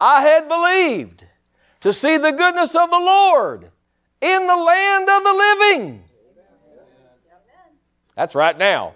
I 0.00 0.22
had 0.22 0.48
believed 0.48 1.26
to 1.82 1.92
see 1.92 2.16
the 2.16 2.32
goodness 2.32 2.74
of 2.74 2.88
the 2.88 2.96
Lord 2.96 3.70
in 4.22 4.46
the 4.46 4.56
land 4.56 5.10
of 5.10 5.24
the 5.24 5.34
living. 5.34 6.03
That's 8.14 8.34
right 8.34 8.56
now. 8.56 8.94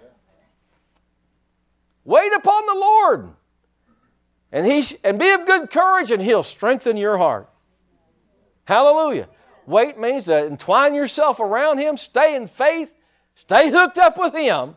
Wait 2.03 2.33
upon 2.33 2.65
the 2.65 2.73
Lord. 2.73 3.29
And, 4.51 4.65
he, 4.65 4.83
and 5.03 5.19
be 5.19 5.29
of 5.31 5.45
good 5.45 5.69
courage, 5.69 6.09
and 6.09 6.21
He'll 6.21 6.43
strengthen 6.43 6.97
your 6.97 7.17
heart. 7.17 7.49
Hallelujah. 8.65 9.27
Wait 9.67 9.99
means 9.99 10.25
to 10.25 10.45
entwine 10.45 10.95
yourself 10.95 11.39
around 11.39 11.77
Him, 11.77 11.97
stay 11.97 12.35
in 12.35 12.47
faith, 12.47 12.95
stay 13.35 13.69
hooked 13.69 13.99
up 13.99 14.17
with 14.17 14.33
Him, 14.33 14.75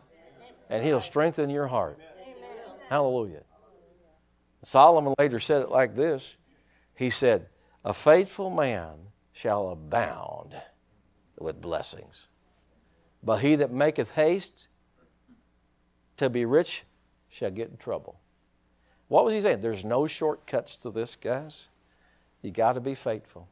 and 0.69 0.83
He'll 0.83 1.01
strengthen 1.01 1.49
your 1.49 1.67
heart. 1.67 1.99
Hallelujah. 2.89 3.41
Solomon 4.61 5.15
later 5.17 5.39
said 5.39 5.63
it 5.63 5.69
like 5.69 5.95
this 5.95 6.35
He 6.93 7.09
said, 7.09 7.47
A 7.83 7.93
faithful 7.93 8.51
man 8.51 8.93
shall 9.31 9.69
abound 9.69 10.55
with 11.39 11.59
blessings, 11.59 12.27
but 13.23 13.37
he 13.37 13.55
that 13.55 13.71
maketh 13.71 14.11
haste 14.11 14.67
to 16.17 16.29
be 16.29 16.45
rich 16.45 16.83
shall 17.29 17.51
get 17.51 17.69
in 17.69 17.77
trouble. 17.77 18.19
What 19.07 19.25
was 19.25 19.33
he 19.33 19.41
saying? 19.41 19.61
There's 19.61 19.85
no 19.85 20.07
shortcuts 20.07 20.77
to 20.77 20.89
this, 20.89 21.15
guys. 21.15 21.67
You 22.41 22.51
got 22.51 22.73
to 22.73 22.81
be 22.81 22.95
faithful. 22.95 23.47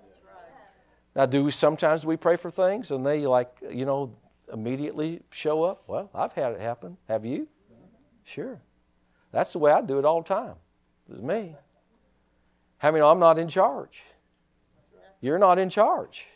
Now, 1.16 1.26
do 1.26 1.44
we 1.44 1.52
sometimes 1.52 2.06
we 2.06 2.18
pray 2.18 2.38
for 2.38 2.50
things 2.50 2.92
and 2.92 3.06
they 3.06 3.28
like, 3.28 3.58
you 3.70 3.86
know, 3.86 4.16
immediately 4.52 5.22
show 5.30 5.64
up? 5.64 5.84
Well, 5.88 6.10
I've 6.14 6.34
had 6.34 6.54
it 6.54 6.62
happen. 6.62 6.98
Have 7.08 7.26
you? 7.26 7.48
Sure. 8.24 8.62
That's 9.32 9.54
the 9.54 9.60
way 9.60 9.72
I 9.72 9.82
do 9.82 10.00
it 10.00 10.06
all 10.06 10.22
the 10.22 10.28
time. 10.28 10.56
It's 11.10 11.22
me. 11.22 11.56
Many 12.84 13.00
know 13.00 13.10
I'm 13.10 13.20
not 13.20 13.38
in 13.38 13.48
charge? 13.48 14.04
You're 15.20 15.38
not 15.38 15.60
in 15.60 15.70
charge. 15.70 16.28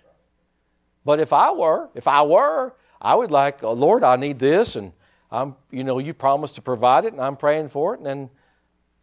But 1.04 1.20
if 1.20 1.34
I 1.34 1.52
were, 1.52 1.90
if 1.96 2.08
I 2.08 2.24
were, 2.24 2.76
I 3.06 3.14
would 3.14 3.32
like, 3.32 3.64
oh, 3.64 3.74
Lord, 3.74 4.04
I 4.04 4.16
need 4.16 4.40
this, 4.40 4.76
and 4.76 4.92
I'm, 5.32 5.56
you 5.70 5.84
know, 5.84 6.00
you 6.00 6.14
promised 6.14 6.56
to 6.56 6.62
provide 6.62 7.06
it, 7.06 7.14
and 7.14 7.22
I'm 7.22 7.38
praying 7.38 7.70
for 7.70 7.94
it, 7.94 7.98
and 8.00 8.06
then 8.06 8.30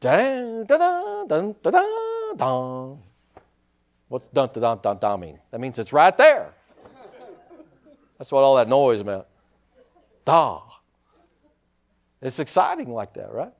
Dun, 0.02 0.64
dun, 0.66 0.80
dun, 0.80 1.28
dun, 1.28 1.54
dun, 1.62 2.36
dun. 2.36 2.98
What's 4.08 4.26
dun, 4.26 4.48
dun, 4.52 4.60
dun, 4.60 4.78
dun, 4.82 4.98
dun 4.98 5.20
mean? 5.20 5.38
That 5.52 5.60
means 5.60 5.78
it's 5.78 5.92
right 5.92 6.16
there. 6.18 6.52
That's 8.18 8.32
what 8.32 8.40
all 8.40 8.56
that 8.56 8.68
noise 8.68 9.04
meant. 9.04 9.24
Da. 10.24 10.60
It's 12.20 12.40
exciting 12.40 12.92
like 12.92 13.14
that, 13.14 13.32
right? 13.32 13.52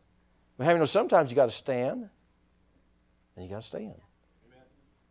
But 0.59 0.67
you 0.67 0.79
know, 0.79 0.85
sometimes 0.85 1.31
you 1.31 1.37
got 1.37 1.47
to 1.47 1.55
stand 1.55 2.09
and 3.37 3.45
you 3.45 3.49
got 3.49 3.61
to 3.61 3.67
stand. 3.67 3.95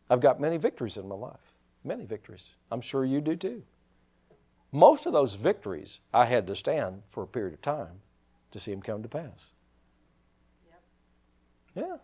I've 0.09 0.19
got 0.19 0.41
many 0.41 0.57
victories 0.57 0.97
in 0.97 1.07
my 1.07 1.15
life. 1.15 1.55
Many 1.85 2.03
victories. 2.03 2.49
I'm 2.69 2.81
sure 2.81 3.05
you 3.05 3.21
do 3.21 3.37
too. 3.37 3.63
Most 4.71 5.05
of 5.05 5.13
those 5.13 5.35
victories, 5.35 5.99
I 6.13 6.25
had 6.25 6.47
to 6.47 6.55
stand 6.55 7.03
for 7.09 7.23
a 7.23 7.27
period 7.27 7.53
of 7.53 7.61
time 7.61 8.01
to 8.51 8.59
see 8.59 8.71
them 8.71 8.81
come 8.81 9.03
to 9.03 9.09
pass. 9.09 9.51
Yeah. 11.75 11.97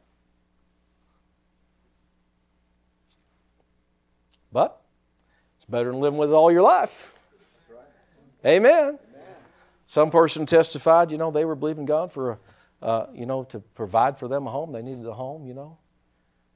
But 4.51 4.81
it's 5.57 5.65
better 5.65 5.91
than 5.91 5.99
living 5.99 6.17
with 6.17 6.29
it 6.29 6.33
all 6.33 6.51
your 6.51 6.61
life. 6.61 7.15
Right. 7.69 8.55
Amen. 8.55 8.83
Amen. 8.83 8.97
Some 9.85 10.09
person 10.09 10.45
testified, 10.45 11.11
you 11.11 11.17
know, 11.17 11.31
they 11.31 11.45
were 11.45 11.55
believing 11.55 11.85
God 11.85 12.11
for, 12.11 12.39
uh, 12.81 13.07
you 13.13 13.25
know, 13.25 13.43
to 13.45 13.59
provide 13.59 14.17
for 14.17 14.27
them 14.27 14.47
a 14.47 14.51
home. 14.51 14.71
They 14.71 14.81
needed 14.81 15.05
a 15.05 15.13
home, 15.13 15.45
you 15.45 15.53
know, 15.53 15.77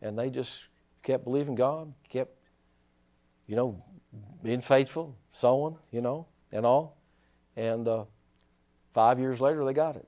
and 0.02 0.18
they 0.18 0.30
just 0.30 0.64
kept 1.04 1.26
believing 1.26 1.56
God, 1.56 1.94
kept, 2.10 2.36
you 3.52 3.58
know, 3.58 3.78
being 4.42 4.62
faithful, 4.62 5.18
sowing, 5.34 5.76
you 5.92 6.00
know, 6.00 6.26
and 6.54 6.66
all. 6.66 6.96
And 7.58 7.86
uh, 7.86 8.06
five 8.94 9.20
years 9.20 9.42
later, 9.42 9.66
they 9.66 9.74
got 9.74 9.98
it. 9.98 10.08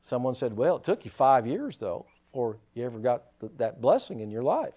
Someone 0.00 0.34
said, 0.34 0.56
Well, 0.56 0.76
it 0.76 0.84
took 0.84 1.04
you 1.04 1.10
five 1.10 1.46
years, 1.46 1.76
though, 1.78 2.06
before 2.24 2.56
you 2.72 2.86
ever 2.86 2.98
got 2.98 3.24
th- 3.40 3.52
that 3.58 3.82
blessing 3.82 4.20
in 4.20 4.30
your 4.30 4.42
life. 4.42 4.72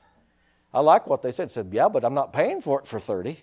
I 0.74 0.82
like 0.82 1.08
what 1.08 1.22
they 1.22 1.32
said. 1.32 1.52
said, 1.52 1.70
Yeah, 1.72 1.88
but 1.88 2.04
I'm 2.04 2.14
not 2.14 2.34
paying 2.34 2.60
for 2.60 2.82
it 2.82 2.86
for 2.86 3.00
30. 3.00 3.40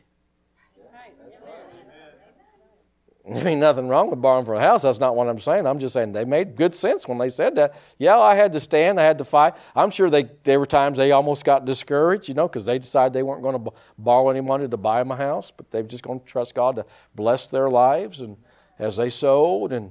I 3.34 3.42
mean, 3.42 3.58
nothing 3.58 3.88
wrong 3.88 4.10
with 4.10 4.22
borrowing 4.22 4.44
for 4.44 4.54
a 4.54 4.60
house. 4.60 4.82
That's 4.82 5.00
not 5.00 5.16
what 5.16 5.28
I'm 5.28 5.40
saying. 5.40 5.66
I'm 5.66 5.78
just 5.78 5.94
saying 5.94 6.12
they 6.12 6.24
made 6.24 6.54
good 6.54 6.74
sense 6.74 7.08
when 7.08 7.18
they 7.18 7.28
said 7.28 7.56
that. 7.56 7.74
Yeah, 7.98 8.18
I 8.18 8.34
had 8.34 8.52
to 8.52 8.60
stand. 8.60 9.00
I 9.00 9.04
had 9.04 9.18
to 9.18 9.24
fight. 9.24 9.54
I'm 9.74 9.90
sure 9.90 10.08
they, 10.08 10.30
there 10.44 10.60
were 10.60 10.66
times 10.66 10.96
they 10.98 11.10
almost 11.12 11.44
got 11.44 11.64
discouraged, 11.64 12.28
you 12.28 12.34
know, 12.34 12.46
because 12.46 12.66
they 12.66 12.78
decided 12.78 13.12
they 13.12 13.24
weren't 13.24 13.42
going 13.42 13.64
to 13.64 13.72
borrow 13.98 14.28
any 14.28 14.40
money 14.40 14.68
to 14.68 14.76
buy 14.76 15.00
them 15.00 15.10
a 15.10 15.16
house, 15.16 15.50
but 15.50 15.70
they're 15.70 15.82
just 15.82 16.04
going 16.04 16.20
to 16.20 16.26
trust 16.26 16.54
God 16.54 16.76
to 16.76 16.86
bless 17.14 17.48
their 17.48 17.68
lives 17.68 18.20
and 18.20 18.36
as 18.78 18.96
they 18.98 19.08
sowed 19.08 19.72
and 19.72 19.90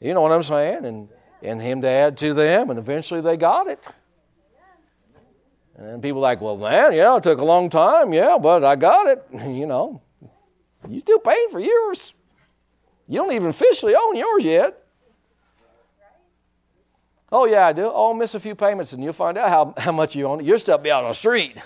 you 0.00 0.14
know 0.14 0.20
what 0.20 0.32
I'm 0.32 0.42
saying? 0.42 0.84
And, 0.84 1.08
and 1.42 1.60
Him 1.60 1.82
to 1.82 1.88
add 1.88 2.16
to 2.18 2.34
them, 2.34 2.70
and 2.70 2.78
eventually 2.78 3.20
they 3.20 3.36
got 3.36 3.66
it. 3.66 3.84
And 5.76 6.02
people 6.02 6.20
like, 6.20 6.40
well, 6.40 6.56
man, 6.56 6.92
yeah, 6.92 7.16
it 7.16 7.22
took 7.22 7.38
a 7.38 7.44
long 7.44 7.70
time, 7.70 8.12
yeah, 8.12 8.36
but 8.40 8.64
I 8.64 8.74
got 8.74 9.06
it. 9.06 9.24
you 9.32 9.66
know, 9.66 10.02
you 10.88 10.98
still 11.00 11.20
paying 11.20 11.48
for 11.50 11.60
yours. 11.60 12.12
You 13.08 13.18
don't 13.18 13.32
even 13.32 13.48
officially 13.48 13.94
own 13.94 14.16
yours 14.16 14.44
yet. 14.44 14.84
Oh, 17.30 17.46
yeah, 17.46 17.66
I 17.66 17.72
do. 17.72 17.84
Oh, 17.84 18.08
I'll 18.08 18.14
miss 18.14 18.34
a 18.34 18.40
few 18.40 18.54
payments 18.54 18.92
and 18.92 19.02
you'll 19.02 19.12
find 19.12 19.36
out 19.36 19.48
how, 19.48 19.74
how 19.76 19.92
much 19.92 20.14
you 20.14 20.26
own. 20.26 20.44
Your 20.44 20.58
stuff 20.58 20.82
be 20.82 20.90
out 20.90 21.04
on 21.04 21.10
the 21.10 21.14
street. 21.14 21.56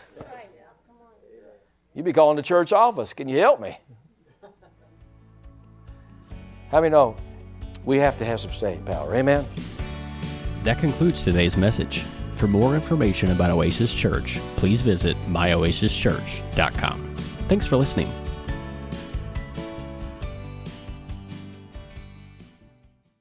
You'd 1.94 2.04
be 2.04 2.12
calling 2.12 2.36
the 2.36 2.42
church 2.42 2.72
office. 2.72 3.12
Can 3.12 3.28
you 3.28 3.38
help 3.38 3.60
me? 3.60 3.78
How 6.70 6.80
many 6.80 6.90
know 6.90 7.16
we 7.84 7.98
have 7.98 8.16
to 8.18 8.24
have 8.24 8.40
some 8.40 8.52
staying 8.52 8.84
power. 8.84 9.14
Amen. 9.14 9.44
That 10.64 10.78
concludes 10.78 11.24
today's 11.24 11.56
message. 11.56 12.00
For 12.36 12.46
more 12.46 12.74
information 12.74 13.30
about 13.30 13.50
Oasis 13.50 13.94
Church, 13.94 14.38
please 14.56 14.80
visit 14.80 15.16
myoasischurch.com. 15.28 17.14
Thanks 17.48 17.66
for 17.66 17.76
listening. 17.76 18.10